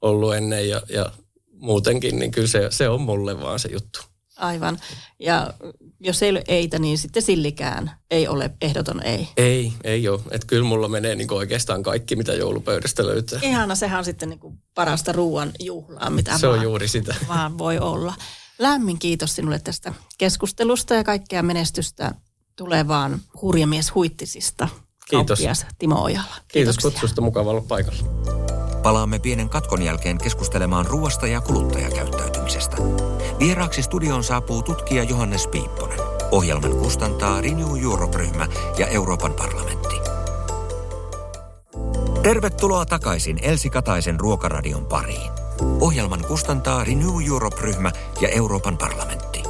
ollut 0.00 0.34
ennen 0.34 0.68
ja, 0.68 0.82
ja 0.88 1.12
muutenkin, 1.52 2.18
niin 2.18 2.30
kyllä 2.30 2.48
se, 2.48 2.68
se 2.70 2.88
on 2.88 3.00
mulle 3.00 3.40
vaan 3.40 3.58
se 3.58 3.68
juttu. 3.72 4.00
Aivan. 4.38 4.78
Ja 5.18 5.52
jos 6.00 6.22
ei 6.22 6.30
ole 6.30 6.42
eitä, 6.48 6.78
niin 6.78 6.98
sitten 6.98 7.22
sillikään 7.22 7.90
ei 8.10 8.28
ole 8.28 8.50
ehdoton 8.60 9.02
ei. 9.02 9.28
Ei, 9.36 9.72
ei 9.84 10.08
ole. 10.08 10.20
Että 10.30 10.46
kyllä 10.46 10.64
mulla 10.64 10.88
menee 10.88 11.14
niin 11.14 11.32
oikeastaan 11.32 11.82
kaikki, 11.82 12.16
mitä 12.16 12.32
joulupöydästä 12.32 13.06
löytää. 13.06 13.38
Ihana, 13.42 13.74
sehän 13.74 13.98
on 13.98 14.04
sitten 14.04 14.28
niin 14.28 14.38
kuin 14.40 14.58
parasta 14.74 15.12
ruoan 15.12 15.52
juhlaa, 15.60 16.10
mitä 16.10 16.38
Se 16.38 16.46
vaan, 16.46 16.58
on 16.58 16.64
juuri 16.64 16.88
sitä. 16.88 17.14
vaan 17.28 17.58
voi 17.58 17.78
olla. 17.78 18.14
Lämmin 18.58 18.98
kiitos 18.98 19.34
sinulle 19.36 19.58
tästä 19.58 19.92
keskustelusta 20.18 20.94
ja 20.94 21.04
kaikkea 21.04 21.42
menestystä 21.42 22.14
tulevaan 22.56 23.20
hurjamies 23.42 23.94
huittisista. 23.94 24.68
Kiitos. 25.10 25.38
Kauppias 25.38 25.66
Timo 25.78 26.02
Ojala. 26.02 26.34
Kiitos 26.48 26.78
kutsusta, 26.78 27.20
mukava 27.20 27.50
olla 27.50 27.64
paikalla. 27.68 28.02
Palaamme 28.82 29.18
pienen 29.18 29.48
katkon 29.48 29.82
jälkeen 29.82 30.18
keskustelemaan 30.18 30.86
ruoasta 30.86 31.26
ja 31.26 31.40
kuluttajakäyttäytymisestä. 31.40 32.76
Vieraaksi 33.40 33.82
studioon 33.82 34.24
saapuu 34.24 34.62
tutkija 34.62 35.02
Johannes 35.02 35.46
Piipponen. 35.46 35.98
Ohjelman 36.30 36.76
kustantaa 36.76 37.40
Renew 37.40 37.82
Europe-ryhmä 37.82 38.46
ja 38.78 38.86
Euroopan 38.86 39.34
parlamentti. 39.34 39.94
Tervetuloa 42.22 42.86
takaisin 42.86 43.38
Elsi 43.42 43.70
Kataisen 43.70 44.20
Ruokaradion 44.20 44.86
pariin. 44.86 45.30
Ohjelman 45.80 46.24
kustantaa 46.28 46.84
Renew 46.84 47.26
Europe-ryhmä 47.28 47.92
ja 48.20 48.28
Euroopan 48.28 48.78
parlamentti. 48.78 49.42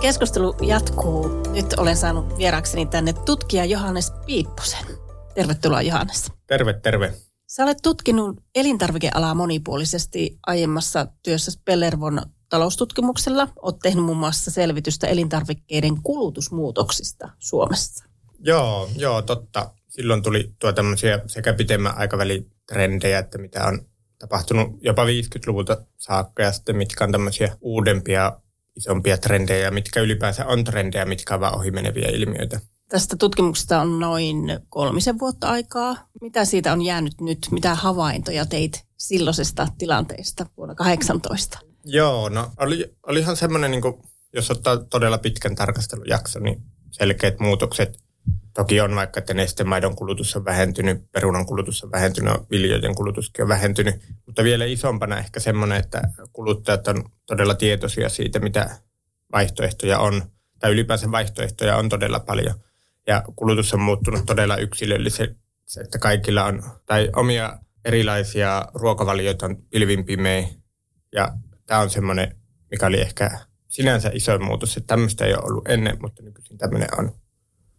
Keskustelu 0.00 0.56
jatkuu. 0.62 1.42
Nyt 1.52 1.72
olen 1.76 1.96
saanut 1.96 2.38
vierakseni 2.38 2.86
tänne 2.86 3.12
tutkija 3.12 3.64
Johannes 3.64 4.12
Piipposen. 4.26 4.86
Tervetuloa 5.34 5.82
Johannes. 5.82 6.32
Terve, 6.46 6.72
terve. 6.72 7.14
Sä 7.46 7.64
olet 7.64 7.78
tutkinut 7.82 8.36
elintarvikealaa 8.54 9.34
monipuolisesti 9.34 10.38
aiemmassa 10.46 11.06
työssä 11.22 11.52
Pellervon 11.64 12.22
taloustutkimuksella. 12.54 13.48
Olet 13.62 13.78
tehnyt 13.82 14.04
muun 14.04 14.18
muassa 14.18 14.50
selvitystä 14.50 15.06
elintarvikkeiden 15.06 16.02
kulutusmuutoksista 16.02 17.28
Suomessa. 17.38 18.04
Joo, 18.38 18.90
joo, 18.96 19.22
totta. 19.22 19.70
Silloin 19.88 20.22
tuli 20.22 20.54
tuo 20.58 20.72
tämmöisiä 20.72 21.20
sekä 21.26 21.52
pitemmän 21.52 21.98
aikavälin 21.98 22.50
trendejä, 22.68 23.18
että 23.18 23.38
mitä 23.38 23.64
on 23.64 23.80
tapahtunut 24.18 24.68
jopa 24.80 25.04
50-luvulta 25.04 25.84
saakka 25.96 26.42
ja 26.42 26.52
sitten 26.52 26.76
mitkä 26.76 27.04
on 27.04 27.12
tämmöisiä 27.12 27.56
uudempia, 27.60 28.32
isompia 28.76 29.18
trendejä 29.18 29.70
mitkä 29.70 30.00
ylipäänsä 30.00 30.46
on 30.46 30.64
trendejä, 30.64 31.04
mitkä 31.04 31.34
on 31.34 31.40
vaan 31.40 31.58
ohimeneviä 31.58 32.08
ilmiöitä. 32.08 32.60
Tästä 32.88 33.16
tutkimuksesta 33.16 33.80
on 33.80 34.00
noin 34.00 34.36
kolmisen 34.68 35.18
vuotta 35.18 35.48
aikaa. 35.48 35.96
Mitä 36.20 36.44
siitä 36.44 36.72
on 36.72 36.82
jäänyt 36.82 37.20
nyt? 37.20 37.38
Mitä 37.50 37.74
havaintoja 37.74 38.46
teit 38.46 38.84
silloisesta 38.96 39.68
tilanteesta 39.78 40.46
vuonna 40.56 40.74
18? 40.74 41.73
Joo, 41.84 42.28
no 42.28 42.50
oli, 42.56 42.94
olihan 43.06 43.36
semmoinen, 43.36 43.70
niin 43.70 43.82
kuin, 43.82 43.94
jos 44.32 44.50
ottaa 44.50 44.76
todella 44.76 45.18
pitkän 45.18 45.54
tarkastelujakson, 45.54 46.42
niin 46.42 46.62
selkeät 46.90 47.40
muutokset. 47.40 48.04
Toki 48.54 48.80
on 48.80 48.94
vaikka, 48.94 49.18
että 49.18 49.34
nestemaidon 49.34 49.96
kulutus 49.96 50.36
on 50.36 50.44
vähentynyt, 50.44 51.12
perunan 51.12 51.46
kulutus 51.46 51.84
on 51.84 51.92
vähentynyt, 51.92 52.32
viljojen 52.50 52.94
kulutuskin 52.94 53.42
on 53.42 53.48
vähentynyt. 53.48 53.94
Mutta 54.26 54.44
vielä 54.44 54.64
isompana 54.64 55.18
ehkä 55.18 55.40
semmoinen, 55.40 55.78
että 55.78 56.02
kuluttajat 56.32 56.88
on 56.88 57.04
todella 57.26 57.54
tietoisia 57.54 58.08
siitä, 58.08 58.38
mitä 58.38 58.78
vaihtoehtoja 59.32 59.98
on. 59.98 60.22
Tai 60.58 60.72
ylipäänsä 60.72 61.10
vaihtoehtoja 61.10 61.76
on 61.76 61.88
todella 61.88 62.20
paljon. 62.20 62.54
Ja 63.06 63.22
kulutus 63.36 63.74
on 63.74 63.80
muuttunut 63.80 64.26
todella 64.26 64.56
yksilölliseksi, 64.56 65.36
että 65.80 65.98
kaikilla 65.98 66.44
on, 66.44 66.62
tai 66.86 67.10
omia 67.16 67.58
erilaisia 67.84 68.64
ruokavalioita 68.74 69.46
on 69.46 69.56
pilvin 69.70 70.04
pimeä. 70.04 70.48
Ja 71.12 71.32
tämä 71.66 71.80
on 71.80 71.90
semmoinen, 71.90 72.36
mikä 72.70 72.86
oli 72.86 73.00
ehkä 73.00 73.40
sinänsä 73.68 74.10
iso 74.12 74.38
muutos, 74.38 74.76
että 74.76 74.86
tämmöistä 74.86 75.24
ei 75.24 75.34
ole 75.34 75.44
ollut 75.44 75.68
ennen, 75.68 75.96
mutta 76.02 76.22
nykyisin 76.22 76.58
tämmöinen 76.58 76.88
on. 76.98 77.12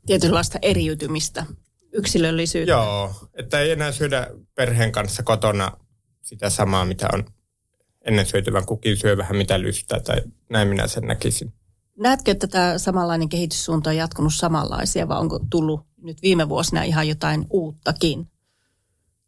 Tietynlaista 0.06 0.60
eriytymistä, 0.62 1.46
yksilöllisyyttä. 1.94 2.72
Joo, 2.72 3.14
että 3.34 3.60
ei 3.60 3.72
enää 3.72 3.92
syödä 3.92 4.28
perheen 4.56 4.92
kanssa 4.92 5.24
kotona 5.24 5.72
sitä 6.22 6.50
samaa, 6.50 6.86
mitä 6.86 7.08
on 7.14 7.26
ennen 8.06 8.26
syötyvän 8.26 8.66
kukin 8.66 8.98
syö 8.98 9.18
vähän 9.18 9.36
mitä 9.36 9.62
lystää, 9.62 10.00
tai 10.00 10.22
näin 10.50 10.68
minä 10.68 10.88
sen 10.88 11.04
näkisin. 11.04 11.54
Näetkö, 12.00 12.32
että 12.32 12.48
tämä 12.48 12.78
samanlainen 12.78 13.30
kehityssuunta 13.30 13.90
on 13.90 13.98
jatkunut 13.98 14.34
samanlaisia 14.34 15.08
vai 15.08 15.20
onko 15.20 15.40
tullut 15.50 15.82
nyt 16.02 16.22
viime 16.22 16.50
vuosina 16.50 16.84
ihan 16.84 17.08
jotain 17.08 17.46
uuttakin? 17.50 18.28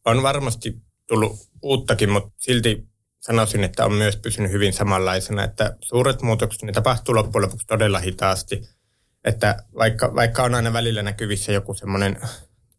On 0.06 0.24
varmasti 0.24 0.82
tullut 1.08 1.32
uuttakin, 1.62 2.10
mutta 2.10 2.30
silti 2.38 2.87
sanoisin, 3.20 3.64
että 3.64 3.86
on 3.86 3.94
myös 3.94 4.18
pysynyt 4.18 4.52
hyvin 4.52 4.74
samanlaisena, 4.74 5.44
että 5.44 5.76
suuret 5.82 6.22
muutokset 6.22 6.62
ne 6.62 6.72
tapahtuu 6.72 7.16
loppujen 7.16 7.46
lopuksi 7.46 7.68
todella 7.68 8.00
hitaasti. 8.00 8.70
Että 9.24 9.64
vaikka, 9.78 10.16
vaikka 10.16 10.44
on 10.44 10.56
aina 10.56 10.74
välillä 10.74 11.04
näkyvissä 11.04 11.52
joku 11.52 11.74
semmoinen 11.74 12.18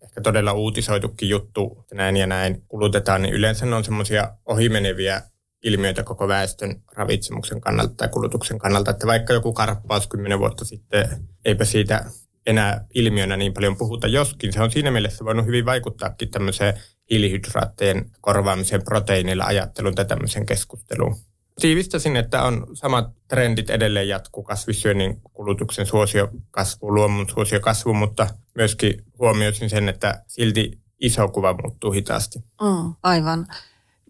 ehkä 0.02 0.20
todella 0.20 0.52
uutisoitukin 0.52 1.28
juttu, 1.28 1.76
että 1.80 1.94
näin 1.94 2.16
ja 2.16 2.26
näin 2.26 2.62
kulutetaan, 2.68 3.22
niin 3.22 3.34
yleensä 3.34 3.66
ne 3.66 3.76
on 3.76 3.84
semmoisia 3.84 4.34
ohimeneviä 4.46 5.22
ilmiöitä 5.64 6.02
koko 6.02 6.28
väestön 6.28 6.82
ravitsemuksen 6.94 7.60
kannalta 7.60 7.94
tai 7.96 8.08
kulutuksen 8.08 8.58
kannalta. 8.58 8.90
Että 8.90 9.06
vaikka 9.06 9.32
joku 9.32 9.52
karppaus 9.52 10.06
kymmenen 10.06 10.38
vuotta 10.38 10.64
sitten, 10.64 11.08
eipä 11.44 11.64
siitä 11.64 12.04
enää 12.46 12.84
ilmiönä 12.94 13.36
niin 13.36 13.54
paljon 13.54 13.76
puhuta, 13.76 14.06
joskin 14.06 14.52
se 14.52 14.62
on 14.62 14.70
siinä 14.70 14.90
mielessä 14.90 15.24
voinut 15.24 15.46
hyvin 15.46 15.64
vaikuttaakin 15.64 16.30
tämmöiseen 16.30 16.74
hiilihydraattien 17.10 18.10
korvaamiseen 18.20 18.84
proteiinilla 18.84 19.44
ajattelun 19.44 19.94
tai 19.94 20.04
tämmöisen 20.04 20.46
keskusteluun. 20.46 21.16
Tiivistäisin, 21.60 22.16
että 22.16 22.42
on 22.42 22.66
samat 22.74 23.06
trendit 23.28 23.70
edelleen 23.70 24.08
jatkuu 24.08 24.42
kasvissyönnin 24.42 25.20
kulutuksen 25.32 25.86
suosio 25.86 26.28
kasvu, 26.50 26.94
luomun 26.94 27.28
suosio 27.30 27.60
kasvu, 27.60 27.94
mutta 27.94 28.26
myöskin 28.54 29.04
huomioisin 29.18 29.70
sen, 29.70 29.88
että 29.88 30.24
silti 30.26 30.80
iso 31.00 31.28
kuva 31.28 31.56
muuttuu 31.62 31.92
hitaasti. 31.92 32.38
Mm, 32.38 32.94
aivan. 33.02 33.46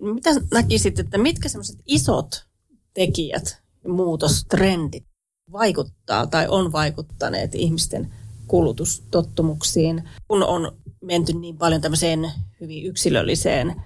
Mitä 0.01 0.31
näkisit, 0.53 0.99
että 0.99 1.19
mitkä 1.19 1.49
semmoiset 1.49 1.79
isot 1.87 2.47
tekijät, 2.95 3.63
muutostrendit 3.89 5.05
vaikuttaa 5.53 6.27
tai 6.27 6.47
on 6.49 6.73
vaikuttaneet 6.73 7.55
ihmisten 7.55 8.13
kulutustottumuksiin, 8.47 10.09
kun 10.29 10.43
on 10.43 10.77
menty 11.03 11.33
niin 11.33 11.59
paljon 11.59 11.81
tämmöiseen 11.81 12.31
hyvin 12.61 12.87
yksilölliseen 12.87 13.83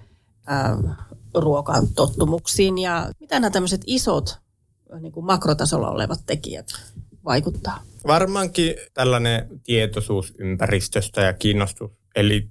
ää, 0.47 0.77
ruokatottumuksiin 1.35 2.77
ja 2.77 3.09
mitä 3.19 3.39
nämä 3.39 3.51
tämmöiset 3.51 3.81
isot 3.87 4.37
niin 4.99 5.11
kuin 5.11 5.25
makrotasolla 5.25 5.91
olevat 5.91 6.19
tekijät 6.25 6.67
vaikuttaa? 7.25 7.83
Varmaankin 8.07 8.75
tällainen 8.93 9.61
tietoisuus 9.63 10.33
ympäristöstä 10.39 11.21
ja 11.21 11.33
kiinnostus 11.33 11.91
eli 12.15 12.47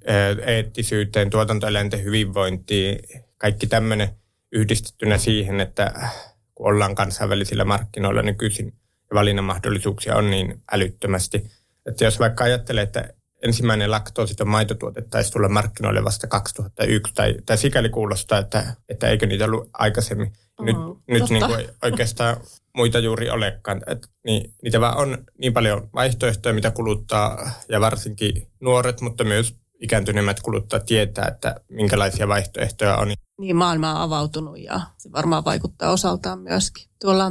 eettisyyteen, 0.46 1.30
tuotantoeläinten 1.30 2.04
hyvinvointiin, 2.04 2.98
kaikki 3.38 3.66
tämmöinen 3.66 4.08
yhdistettynä 4.52 5.18
siihen, 5.18 5.60
että 5.60 6.10
kun 6.54 6.66
ollaan 6.66 6.94
kansainvälisillä 6.94 7.64
markkinoilla 7.64 8.22
nykyisin 8.22 8.66
ja 9.10 9.14
valinnan 9.14 9.44
mahdollisuuksia 9.44 10.16
on 10.16 10.30
niin 10.30 10.62
älyttömästi. 10.72 11.50
Että 11.86 12.04
jos 12.04 12.18
vaikka 12.18 12.44
ajattelee, 12.44 12.82
että 12.82 13.14
ensimmäinen 13.42 13.90
laktoositon 13.90 14.48
maitotuote 14.48 15.02
taisi 15.02 15.32
tulla 15.32 15.48
markkinoille 15.48 16.04
vasta 16.04 16.26
2001, 16.26 17.14
tai, 17.14 17.34
tai 17.46 17.58
sikäli 17.58 17.88
kuulostaa, 17.88 18.38
että, 18.38 18.76
että 18.88 19.08
eikö 19.08 19.26
niitä 19.26 19.44
ollut 19.44 19.70
aikaisemmin. 19.72 20.32
Mm, 20.60 20.66
nyt 20.66 20.76
nyt 21.08 21.30
niin 21.30 21.46
kuin 21.46 21.66
oikeastaan 21.82 22.36
muita 22.76 22.98
juuri 22.98 23.30
olekaan. 23.30 23.82
Et, 23.86 24.08
niin, 24.24 24.54
niitä 24.62 24.80
vaan 24.80 24.96
on 24.96 25.18
niin 25.38 25.52
paljon 25.52 25.88
vaihtoehtoja, 25.94 26.54
mitä 26.54 26.70
kuluttaa, 26.70 27.50
ja 27.68 27.80
varsinkin 27.80 28.48
nuoret, 28.60 29.00
mutta 29.00 29.24
myös 29.24 29.56
ikääntyneemmät 29.80 30.40
kuluttajat 30.40 30.86
tietää, 30.86 31.28
että 31.28 31.54
minkälaisia 31.68 32.28
vaihtoehtoja 32.28 32.96
on. 32.96 33.12
Niin, 33.40 33.56
maailma 33.56 33.90
on 33.90 34.00
avautunut 34.00 34.58
ja 34.58 34.80
se 34.98 35.12
varmaan 35.12 35.44
vaikuttaa 35.44 35.90
osaltaan 35.90 36.38
myöskin. 36.38 36.88
Tuolla 37.00 37.24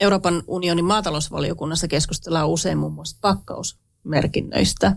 Euroopan 0.00 0.42
unionin 0.46 0.84
maatalousvaliokunnassa 0.84 1.88
keskustellaan 1.88 2.48
usein 2.48 2.78
muun 2.78 2.92
muassa 2.92 3.18
pakkausmerkinnöistä. 3.20 4.92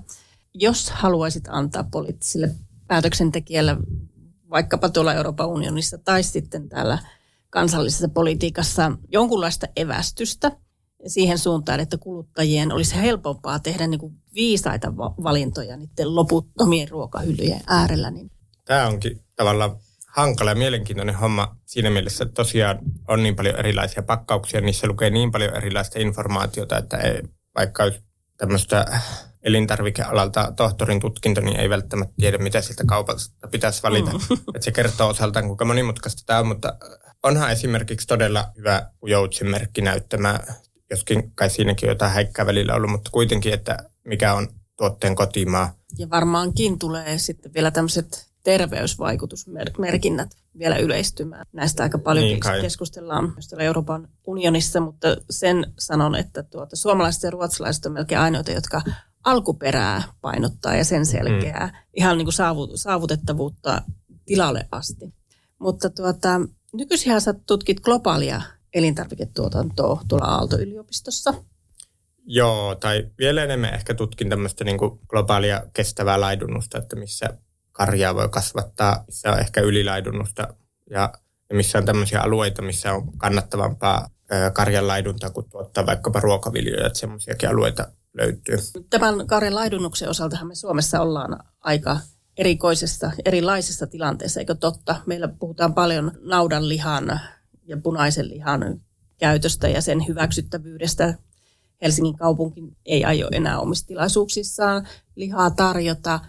Jos 0.53 0.89
haluaisit 0.89 1.43
antaa 1.49 1.83
poliittisille 1.91 2.55
päätöksentekijälle 2.87 3.77
vaikkapa 4.49 4.89
tuolla 4.89 5.13
Euroopan 5.13 5.47
unionissa 5.47 5.97
tai 5.97 6.23
sitten 6.23 6.69
täällä 6.69 6.99
kansallisessa 7.49 8.09
politiikassa 8.09 8.91
jonkunlaista 9.11 9.67
evästystä 9.75 10.51
siihen 11.07 11.37
suuntaan, 11.37 11.79
että 11.79 11.97
kuluttajien 11.97 12.71
olisi 12.71 12.95
helpompaa 12.95 13.59
tehdä 13.59 13.87
niin 13.87 13.99
kuin 13.99 14.13
viisaita 14.35 14.97
valintoja 14.97 15.77
niiden 15.77 16.15
loputtomien 16.15 16.89
ruokahyllyjen 16.89 17.61
äärellä. 17.67 18.11
Niin. 18.11 18.31
Tämä 18.65 18.87
onkin 18.87 19.19
tavallaan 19.35 19.77
hankala 20.07 20.51
ja 20.51 20.55
mielenkiintoinen 20.55 21.15
homma 21.15 21.57
siinä 21.65 21.89
mielessä, 21.89 22.23
että 22.23 22.33
tosiaan 22.33 22.79
on 23.07 23.23
niin 23.23 23.35
paljon 23.35 23.55
erilaisia 23.55 24.03
pakkauksia, 24.03 24.61
niissä 24.61 24.87
lukee 24.87 25.09
niin 25.09 25.31
paljon 25.31 25.55
erilaista 25.55 25.99
informaatiota, 25.99 26.77
että 26.77 26.97
ei, 26.97 27.21
vaikka 27.55 27.91
tämmöistä 28.37 28.99
elintarvikealalta 29.43 30.53
tohtorin 30.55 30.99
tutkinto, 30.99 31.41
niin 31.41 31.59
ei 31.59 31.69
välttämättä 31.69 32.13
tiedä, 32.17 32.37
mitä 32.37 32.61
siltä 32.61 32.83
kaupasta 32.87 33.47
pitäisi 33.51 33.83
valita. 33.83 34.11
Mm. 34.11 34.19
Että 34.55 34.65
se 34.65 34.71
kertoo 34.71 35.09
osaltaan, 35.09 35.45
kuinka 35.45 35.65
monimutkaista 35.65 36.23
tämä 36.25 36.39
on, 36.39 36.47
mutta 36.47 36.77
onhan 37.23 37.51
esimerkiksi 37.51 38.07
todella 38.07 38.47
hyvä 38.57 38.91
Joutsin 39.05 39.49
merkki 39.49 39.81
näyttämä, 39.81 40.39
joskin 40.89 41.31
kai 41.35 41.49
siinäkin 41.49 41.89
on 41.89 41.91
jotain 41.91 42.11
häikkää 42.11 42.45
välillä 42.45 42.73
ollut, 42.73 42.91
mutta 42.91 43.11
kuitenkin, 43.11 43.53
että 43.53 43.77
mikä 44.03 44.33
on 44.33 44.47
tuotteen 44.77 45.15
kotimaa. 45.15 45.73
Ja 45.97 46.09
varmaankin 46.09 46.79
tulee 46.79 47.17
sitten 47.17 47.53
vielä 47.53 47.71
tämmöiset 47.71 48.27
terveysvaikutusmerkinnät 48.43 50.29
vielä 50.59 50.77
yleistymään. 50.77 51.45
Näistä 51.53 51.83
aika 51.83 51.97
paljon 51.97 52.25
Niin 52.25 52.39
kai. 52.39 52.61
keskustellaan 52.61 53.33
myös 53.33 53.47
täällä 53.47 53.63
Euroopan 53.63 54.07
unionissa, 54.27 54.79
mutta 54.79 55.07
sen 55.29 55.73
sanon, 55.79 56.15
että 56.15 56.43
tuota, 56.43 56.75
suomalaiset 56.75 57.23
ja 57.23 57.31
ruotsalaiset 57.31 57.85
on 57.85 57.91
melkein 57.91 58.21
ainoita, 58.21 58.51
jotka 58.51 58.81
alkuperää 59.27 60.03
painottaa 60.21 60.75
ja 60.75 60.83
sen 60.83 61.05
selkeää, 61.05 61.67
mm. 61.67 61.73
ihan 61.93 62.17
niin 62.17 62.25
kuin 62.25 62.77
saavutettavuutta 62.77 63.81
tilalle 64.25 64.67
asti. 64.71 65.13
Mutta 65.59 65.89
tuota, 65.89 66.41
nykyisin 66.73 67.21
sä 67.21 67.33
tutkit 67.33 67.79
globaalia 67.79 68.41
elintarviketuotantoa 68.73 70.01
tuolla 70.07 70.25
Aalto-yliopistossa. 70.25 71.33
Joo, 72.25 72.75
tai 72.75 73.09
vielä 73.17 73.43
enemmän 73.43 73.73
ehkä 73.73 73.93
tutkin 73.93 74.29
tämmöistä 74.29 74.63
niin 74.63 74.77
kuin 74.77 74.99
globaalia 75.07 75.63
kestävää 75.73 76.21
laidunnusta, 76.21 76.77
että 76.77 76.95
missä 76.95 77.37
karjaa 77.71 78.15
voi 78.15 78.29
kasvattaa, 78.29 79.03
missä 79.07 79.31
on 79.31 79.39
ehkä 79.39 79.61
ylilaidunnusta 79.61 80.47
ja, 80.89 81.13
ja 81.49 81.55
missä 81.55 81.77
on 81.77 81.85
tämmöisiä 81.85 82.21
alueita, 82.21 82.61
missä 82.61 82.93
on 82.93 83.17
kannattavampaa 83.17 84.09
karjan 84.53 84.87
laiduntaa 84.87 85.29
kuin 85.29 85.49
tuottaa 85.49 85.85
vaikkapa 85.85 86.19
ruokaviljoja, 86.19 86.87
että 86.87 86.99
semmoisiakin 86.99 87.49
alueita 87.49 87.87
löytyy. 88.17 88.55
Tämän 88.89 89.27
karjan 89.27 89.55
laidunnuksen 89.55 90.09
osaltahan 90.09 90.47
me 90.47 90.55
Suomessa 90.55 91.01
ollaan 91.01 91.39
aika 91.59 91.99
erikoisessa, 92.37 93.11
erilaisessa 93.25 93.87
tilanteessa, 93.87 94.39
eikö 94.39 94.55
totta? 94.55 94.95
Meillä 95.05 95.27
puhutaan 95.27 95.73
paljon 95.73 96.11
naudanlihan 96.21 97.19
ja 97.65 97.77
punaisen 97.77 98.29
lihan 98.29 98.81
käytöstä 99.19 99.67
ja 99.67 99.81
sen 99.81 100.07
hyväksyttävyydestä. 100.07 101.13
Helsingin 101.81 102.17
kaupunki 102.17 102.61
ei 102.85 103.05
aio 103.05 103.27
enää 103.31 103.59
omistilaisuuksissaan 103.59 104.87
lihaa 105.15 105.51
tarjota. 105.51 106.19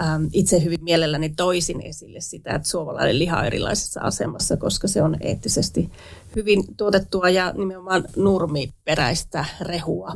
Ähm, 0.00 0.24
itse 0.32 0.64
hyvin 0.64 0.84
mielelläni 0.84 1.28
toisin 1.28 1.80
esille 1.80 2.20
sitä, 2.20 2.54
että 2.54 2.68
suomalainen 2.68 3.18
liha 3.18 3.38
on 3.38 3.44
erilaisessa 3.44 4.00
asemassa, 4.00 4.56
koska 4.56 4.88
se 4.88 5.02
on 5.02 5.16
eettisesti 5.20 5.90
hyvin 6.36 6.76
tuotettua 6.76 7.30
ja 7.30 7.52
nimenomaan 7.56 8.04
nurmiperäistä 8.16 9.44
rehua 9.60 10.14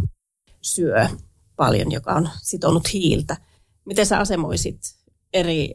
syö 0.66 1.08
paljon, 1.56 1.92
joka 1.92 2.12
on 2.12 2.30
sitonut 2.42 2.92
hiiltä. 2.92 3.36
Miten 3.84 4.06
sä 4.06 4.18
asemoisit 4.18 4.80
eri 5.32 5.74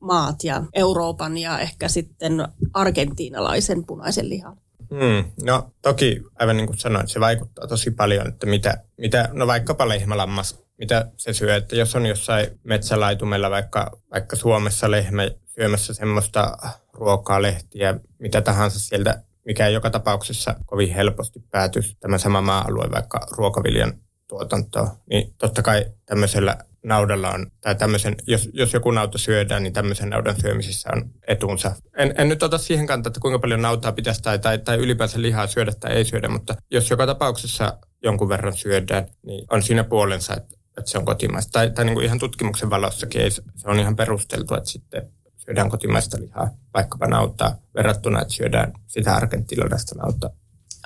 maat 0.00 0.44
ja 0.44 0.62
Euroopan 0.72 1.38
ja 1.38 1.58
ehkä 1.58 1.88
sitten 1.88 2.32
argentiinalaisen 2.74 3.84
punaisen 3.84 4.28
lihan? 4.28 4.56
Hmm, 4.90 5.30
no 5.42 5.70
toki 5.82 6.22
aivan 6.38 6.56
niin 6.56 6.66
kuin 6.66 6.78
sanoin, 6.78 7.08
se 7.08 7.20
vaikuttaa 7.20 7.66
tosi 7.66 7.90
paljon, 7.90 8.28
että 8.28 8.46
mitä, 8.46 8.84
mitä 8.98 9.28
no 9.32 9.46
vaikkapa 9.46 9.88
lehmälammas, 9.88 10.62
mitä 10.78 11.10
se 11.16 11.32
syö. 11.32 11.56
Että 11.56 11.76
jos 11.76 11.94
on 11.94 12.06
jossain 12.06 12.60
metsälaitumella 12.64 13.50
vaikka, 13.50 13.90
vaikka 14.10 14.36
Suomessa 14.36 14.90
lehmä 14.90 15.28
syömässä 15.46 15.94
semmoista 15.94 16.56
ruokaa, 16.92 17.42
lehtiä, 17.42 18.00
mitä 18.18 18.40
tahansa 18.40 18.78
sieltä, 18.80 19.22
mikä 19.44 19.68
joka 19.68 19.90
tapauksessa 19.90 20.54
kovin 20.66 20.94
helposti 20.94 21.40
päätyisi 21.50 21.96
tämä 22.00 22.18
sama 22.18 22.40
maa-alue 22.40 22.90
vaikka 22.90 23.26
ruokaviljan 23.30 23.92
tuotantoon, 24.28 24.88
niin 25.10 25.34
totta 25.38 25.62
kai 25.62 25.86
tämmöisellä 26.06 26.56
naudalla 26.84 27.30
on, 27.30 27.46
tai 27.60 27.74
tämmöisen, 27.74 28.16
jos, 28.26 28.48
jos 28.52 28.72
joku 28.72 28.90
nauta 28.90 29.18
syödään, 29.18 29.62
niin 29.62 29.72
tämmöisen 29.72 30.10
naudan 30.10 30.40
syömisessä 30.40 30.88
on 30.92 31.10
etunsa. 31.26 31.76
En, 31.96 32.14
en 32.18 32.28
nyt 32.28 32.42
ota 32.42 32.58
siihen 32.58 32.86
kantaa, 32.86 33.10
että 33.10 33.20
kuinka 33.20 33.38
paljon 33.38 33.62
nautaa 33.62 33.92
pitäisi 33.92 34.22
tai, 34.22 34.38
tai, 34.38 34.58
tai 34.58 34.76
ylipäänsä 34.76 35.22
lihaa 35.22 35.46
syödä 35.46 35.72
tai 35.80 35.92
ei 35.92 36.04
syödä, 36.04 36.28
mutta 36.28 36.54
jos 36.70 36.90
joka 36.90 37.06
tapauksessa 37.06 37.78
jonkun 38.02 38.28
verran 38.28 38.56
syödään, 38.56 39.06
niin 39.26 39.46
on 39.50 39.62
siinä 39.62 39.84
puolensa, 39.84 40.36
että, 40.36 40.56
että 40.78 40.90
se 40.90 40.98
on 40.98 41.04
kotimaista. 41.04 41.52
Tai, 41.52 41.70
tai 41.70 41.84
niin 41.84 41.94
kuin 41.94 42.04
ihan 42.04 42.18
tutkimuksen 42.18 42.70
valossakin 42.70 43.20
ei, 43.20 43.30
se 43.30 43.42
on 43.64 43.80
ihan 43.80 43.96
perusteltu, 43.96 44.54
että 44.54 44.70
sitten 44.70 45.12
syödään 45.36 45.70
kotimaista 45.70 46.16
lihaa, 46.20 46.50
vaikkapa 46.74 47.06
nautaa, 47.06 47.56
verrattuna, 47.74 48.22
että 48.22 48.34
syödään 48.34 48.72
sitä 48.86 49.14
argentilaista 49.14 49.94
nautaa. 49.94 50.30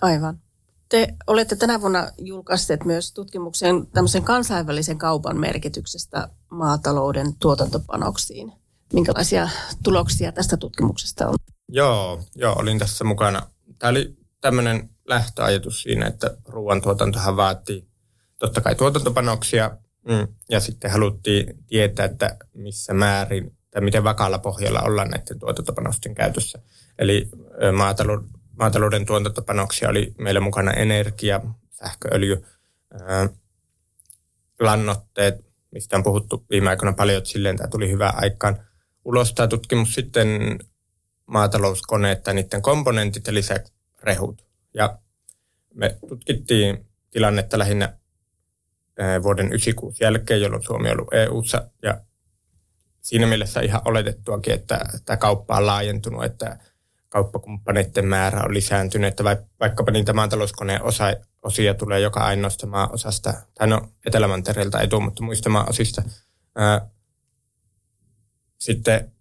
Aivan. 0.03 0.39
Te 0.93 1.15
olette 1.27 1.57
tänä 1.57 1.81
vuonna 1.81 2.11
julkaisseet 2.19 2.85
myös 2.85 3.13
tutkimuksen 3.13 3.87
tämmöisen 3.87 4.23
kansainvälisen 4.23 4.99
kaupan 4.99 5.41
merkityksestä 5.41 6.29
maatalouden 6.51 7.37
tuotantopanoksiin. 7.37 8.53
Minkälaisia 8.93 9.49
tuloksia 9.83 10.33
tästä 10.33 10.57
tutkimuksesta 10.57 11.29
on? 11.29 11.35
Joo, 11.69 12.23
joo 12.35 12.55
olin 12.59 12.79
tässä 12.79 13.05
mukana. 13.05 13.43
Tämä 13.79 13.91
oli 13.91 14.17
tämmöinen 14.41 14.91
lähtöajatus 15.09 15.83
siinä, 15.83 16.07
että 16.07 16.37
ruoantuotantohan 16.45 17.37
vaatii 17.37 17.89
totta 18.39 18.61
kai 18.61 18.75
tuotantopanoksia, 18.75 19.71
mm, 20.09 20.29
ja 20.51 20.61
sitten 20.61 20.91
haluttiin 20.91 21.65
tietää, 21.67 22.07
että 22.07 22.37
missä 22.55 22.95
määrin 22.95 23.57
tai 23.71 23.83
miten 23.83 24.05
vakaalla 24.05 24.39
pohjalla 24.39 24.83
ollaan 24.83 25.11
näiden 25.11 25.39
tuotantopanosten 25.39 26.15
käytössä. 26.15 26.59
Eli 26.99 27.29
maatalous 27.77 28.25
maatalouden 28.63 29.07
tuotantopanoksia 29.07 29.89
oli 29.89 30.15
meillä 30.19 30.41
mukana 30.41 30.71
energia, 30.71 31.41
sähkööljy, 31.71 32.45
lannotteet, 34.61 35.35
mistä 35.71 35.97
on 35.97 36.03
puhuttu 36.03 36.45
viime 36.51 36.71
aikoina 36.71 36.93
paljon, 36.93 37.19
että 37.19 37.31
silleen 37.31 37.57
tämä 37.57 37.69
tuli 37.69 37.91
hyvää 37.91 38.13
aikaan. 38.17 38.67
Ulos 39.05 39.35
tämä 39.35 39.47
tutkimus 39.47 39.95
sitten 39.95 40.59
maatalouskoneet 41.27 42.23
tai 42.23 42.35
niiden 42.35 42.63
komponentit 42.63 43.27
ja 43.27 43.35
lisäksi 43.35 43.73
rehut. 44.03 44.47
Ja 44.75 44.99
me 45.75 45.99
tutkittiin 46.09 46.87
tilannetta 47.11 47.59
lähinnä 47.59 47.99
vuoden 49.23 49.47
96 49.47 50.05
jälkeen, 50.05 50.41
jolloin 50.41 50.63
Suomi 50.63 50.89
on 50.89 50.93
ollut 50.93 51.15
EU-ssa 51.15 51.71
ja 51.83 52.01
siinä 53.01 53.27
mielessä 53.27 53.61
ihan 53.61 53.81
oletettuakin, 53.85 54.55
että 54.55 54.81
tämä 55.05 55.17
kauppa 55.17 55.57
on 55.57 55.67
laajentunut, 55.67 56.25
että 56.25 56.59
kauppakumppaneiden 57.13 58.07
määrä 58.07 58.43
on 58.45 58.55
lisääntynyt, 58.55 59.09
että 59.09 59.25
vaikkapa 59.61 59.93
niitä 59.93 60.13
maatalouskoneen 60.13 60.83
osa, 60.83 61.05
osia 61.43 61.75
tulee 61.75 62.01
joka 62.01 62.21
ainoasta 62.21 62.67
maa-osasta, 62.67 63.35
tai 63.55 63.67
no 63.67 63.89
Etelämantereelta 64.07 64.81
ei 64.81 64.89
tule, 64.89 65.05
mutta 65.05 65.23
muista 65.23 65.51
maa-osista. 65.51 66.03
Sitten 68.59 69.13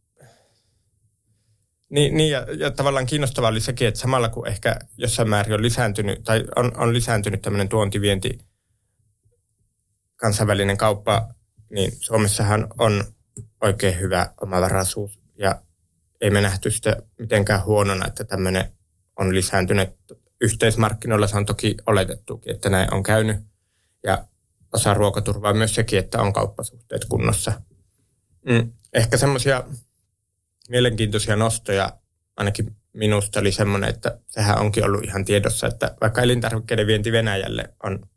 niin, 1.89 2.17
niin 2.17 2.32
ja, 2.32 2.47
ja 2.58 2.71
tavallaan 2.71 3.06
kiinnostavaa 3.06 3.49
oli 3.49 3.62
sekin, 3.62 3.88
että 3.88 3.99
samalla 3.99 4.30
kun 4.30 4.47
ehkä 4.47 4.80
jossain 4.97 5.30
määrin 5.30 5.54
on 5.54 5.62
lisääntynyt, 5.62 6.23
tai 6.23 6.43
on, 6.56 6.77
on 6.77 6.93
lisääntynyt 6.93 7.41
tämmöinen 7.41 7.69
tuontivienti, 7.69 8.39
kansainvälinen 10.15 10.77
kauppa, 10.77 11.34
niin 11.69 11.91
Suomessahan 11.99 12.67
on 12.80 13.04
oikein 13.62 13.99
hyvä 13.99 14.34
omavaraisuus 14.41 15.19
ja 15.38 15.62
ei 16.21 16.29
me 16.29 16.41
nähty 16.41 16.71
sitä 16.71 16.95
mitenkään 17.19 17.65
huonona, 17.65 18.07
että 18.07 18.23
tämmöinen 18.23 18.71
on 19.19 19.36
lisääntynyt. 19.36 19.89
Yhteismarkkinoilla 20.41 21.27
se 21.27 21.38
on 21.38 21.45
toki 21.45 21.75
oletettukin, 21.86 22.55
että 22.55 22.69
näin 22.69 22.93
on 22.93 23.03
käynyt. 23.03 23.38
Ja 24.03 24.25
osa 24.73 24.93
ruokaturvaa 24.93 25.53
myös 25.53 25.75
sekin, 25.75 25.99
että 25.99 26.21
on 26.21 26.34
kauppasuhteet 26.34 27.05
kunnossa. 27.05 27.62
Mm. 28.45 28.71
Ehkä 28.93 29.17
semmoisia 29.17 29.63
mielenkiintoisia 30.69 31.36
nostoja 31.36 31.97
ainakin 32.38 32.75
minusta 32.93 33.39
oli 33.39 33.51
semmoinen, 33.51 33.89
että 33.89 34.19
sehän 34.27 34.60
onkin 34.60 34.86
ollut 34.86 35.03
ihan 35.03 35.25
tiedossa, 35.25 35.67
että 35.67 35.95
vaikka 36.01 36.21
elintarvikkeiden 36.21 36.88
vienti 36.88 37.12
Venäjälle 37.12 37.73
on 37.84 38.10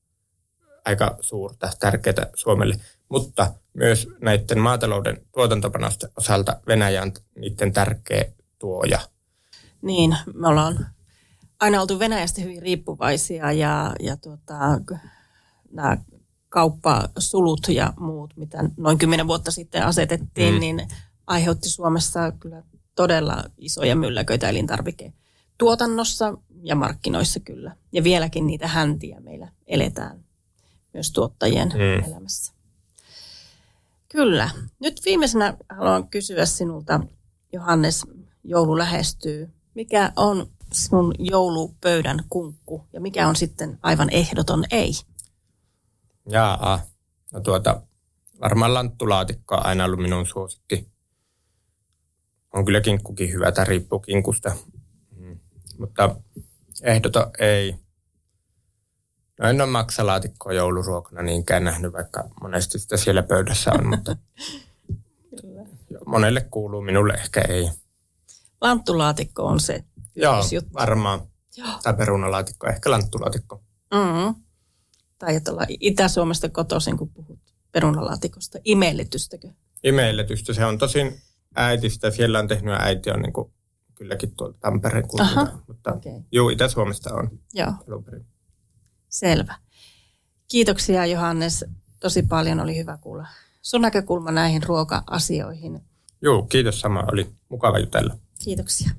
aika 0.85 1.17
suurta, 1.21 1.71
tärkeää 1.81 2.27
Suomelle, 2.35 2.75
mutta 3.09 3.55
myös 3.73 4.09
näiden 4.21 4.59
maatalouden 4.59 5.27
tuotantopanosten 5.35 6.11
osalta 6.17 6.61
Venäjä 6.67 7.03
on 7.03 7.13
niiden 7.37 7.73
tärkeä 7.73 8.25
tuoja. 8.59 8.99
Niin, 9.83 10.17
me 10.35 10.49
ollaan 10.49 10.87
aina 11.61 11.81
oltu 11.81 11.99
Venäjästä 11.99 12.41
hyvin 12.41 12.63
riippuvaisia 12.63 13.53
ja, 13.53 13.93
ja 14.01 14.17
tuota, 14.17 14.59
nämä 15.71 15.97
kauppasulut 16.49 17.69
ja 17.69 17.93
muut, 17.99 18.37
mitä 18.37 18.59
noin 18.77 18.99
kymmenen 18.99 19.27
vuotta 19.27 19.51
sitten 19.51 19.87
asetettiin, 19.87 20.55
mm. 20.55 20.61
niin 20.61 20.89
aiheutti 21.27 21.69
Suomessa 21.69 22.33
kyllä 22.33 22.63
todella 22.95 23.45
isoja 23.59 23.97
mylläköitä 23.97 24.49
elintarviketuotannossa 24.49 26.35
ja 26.63 26.75
markkinoissa 26.75 27.41
kyllä. 27.41 27.77
Ja 27.93 28.05
vieläkin 28.05 28.47
niitä 28.47 28.69
häntiä 28.69 29.21
meillä 29.21 29.49
eletään 29.67 30.25
myös 30.93 31.13
tuottajien 31.13 31.69
mm. 31.69 32.13
elämässä. 32.13 32.54
Kyllä. 34.15 34.51
Nyt 34.81 35.01
viimeisenä 35.05 35.57
haluan 35.69 36.09
kysyä 36.09 36.47
sinulta, 36.47 37.01
Johannes, 37.53 38.07
joulu 38.45 38.79
lähestyy. 38.79 39.51
Mikä 39.75 40.13
on 40.17 40.47
sinun 40.73 41.15
joulupöydän 41.19 42.25
kunkku 42.29 42.87
ja 42.93 43.01
mikä 43.01 43.29
on 43.29 43.37
sitten 43.37 43.79
aivan 43.83 44.11
ehdoton 44.11 44.65
ei? 44.71 44.93
Jaa, 46.29 46.81
no 47.33 47.41
tuota, 47.41 47.83
varmaan 48.41 48.75
lanttulaatikko 48.75 49.55
on 49.55 49.67
aina 49.67 49.85
ollut 49.85 50.01
minun 50.01 50.27
suosikki. 50.27 50.89
On 52.53 52.65
kyllä 52.65 52.81
kinkkukin 52.81 53.33
hyvä, 53.33 53.53
tämä 53.53 53.65
riippuu 53.65 53.99
kinkusta. 53.99 54.53
Mm. 55.17 55.39
Mutta 55.79 56.17
ehdoton 56.83 57.31
ei. 57.39 57.84
No 59.41 59.49
en 59.49 59.61
ole 59.61 59.71
maksalaatikkoa 59.71 60.53
jouluruokana 60.53 61.23
niinkään 61.23 61.65
nähnyt, 61.65 61.93
vaikka 61.93 62.25
monesti 62.41 62.79
sitä 62.79 62.97
siellä 62.97 63.23
pöydässä 63.23 63.71
on, 63.73 63.87
mutta 63.87 64.17
monelle 66.07 66.41
kuuluu, 66.51 66.81
minulle 66.83 67.13
ehkä 67.13 67.41
ei. 67.49 67.71
Lanttulaatikko 68.61 69.43
on 69.47 69.61
se 69.61 69.85
Joo, 70.17 70.37
ykkösjuttu. 70.37 70.75
varmaan. 70.75 71.21
Joo. 71.57 71.69
Tai 71.83 71.95
perunalaatikko, 71.95 72.67
ehkä 72.67 72.91
lanttulaatikko. 72.91 73.63
Mm-hmm. 73.95 74.35
Taidat 75.19 75.49
olla 75.49 75.63
Itä-Suomesta 75.69 76.49
kotoisin, 76.49 76.97
kun 76.99 77.09
puhut 77.09 77.39
perunalaatikosta. 77.73 78.59
Imellytystäkö? 78.65 79.49
Imeilletystä, 79.85 80.53
se 80.53 80.65
on 80.65 80.79
tosin 80.79 81.21
äitistä. 81.57 82.11
Siellä 82.11 82.39
on 82.39 82.49
tehnyt 82.49 82.75
äiti 82.79 83.11
on 83.11 83.23
niin 83.23 83.33
kuin, 83.33 83.53
kylläkin 83.95 84.37
tuolta 84.37 84.59
Tampereen. 84.61 85.05
Aha, 85.21 85.49
Mutta 85.69 85.93
okei. 85.93 86.21
juu, 86.33 86.49
Itä-Suomesta 86.49 87.15
on 87.15 87.31
Joo. 87.55 87.73
Selvä. 89.15 89.55
Kiitoksia 90.49 91.07
Johannes. 91.07 91.65
Tosi 92.01 92.23
paljon 92.23 92.61
oli 92.61 92.77
hyvä 92.77 92.99
kuulla 93.01 93.27
sun 93.63 93.81
näkökulma 93.83 94.31
näihin 94.31 94.63
ruoka-asioihin. 94.63 95.81
Juu, 96.23 96.43
kiitos 96.43 96.81
sama. 96.81 97.05
Oli 97.13 97.27
mukava 97.49 97.79
jutella. 97.79 98.17
Kiitoksia. 98.45 98.91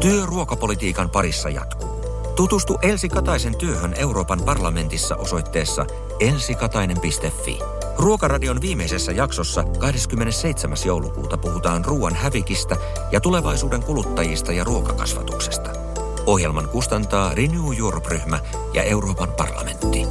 Työ 0.00 0.26
ruokapolitiikan 0.26 1.10
parissa 1.10 1.48
jatkuu. 1.48 1.94
Tutustu 2.36 2.78
Elsi 2.82 3.08
Kataisen 3.08 3.58
työhön 3.58 3.94
Euroopan 3.98 4.42
parlamentissa 4.44 5.16
osoitteessa 5.16 5.86
elsikatainen.fi. 6.20 7.58
Ruokaradion 7.96 8.60
viimeisessä 8.60 9.12
jaksossa 9.12 9.64
27. 9.78 10.78
joulukuuta 10.86 11.38
puhutaan 11.38 11.84
ruoan 11.84 12.14
hävikistä 12.14 12.76
ja 13.12 13.20
tulevaisuuden 13.20 13.82
kuluttajista 13.82 14.52
ja 14.52 14.64
ruokakasvatuksesta. 14.64 15.83
Ohjelman 16.26 16.68
kustantaa 16.68 17.34
Renew 17.34 17.78
Europe-ryhmä 17.78 18.38
ja 18.74 18.82
Euroopan 18.82 19.28
parlamentti. 19.32 20.06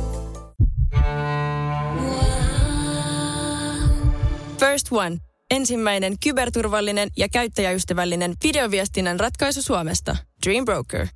First 4.60 4.88
One. 4.92 5.18
Ensimmäinen 5.52 6.16
kyberturvallinen 6.24 7.10
ja 7.18 7.30
käyttäjäystävällinen 7.30 8.34
videoviestinnän 8.44 9.20
ratkaisu 9.20 9.62
Suomesta. 9.62 10.16
Dream 10.46 10.66
Broker. 10.66 11.08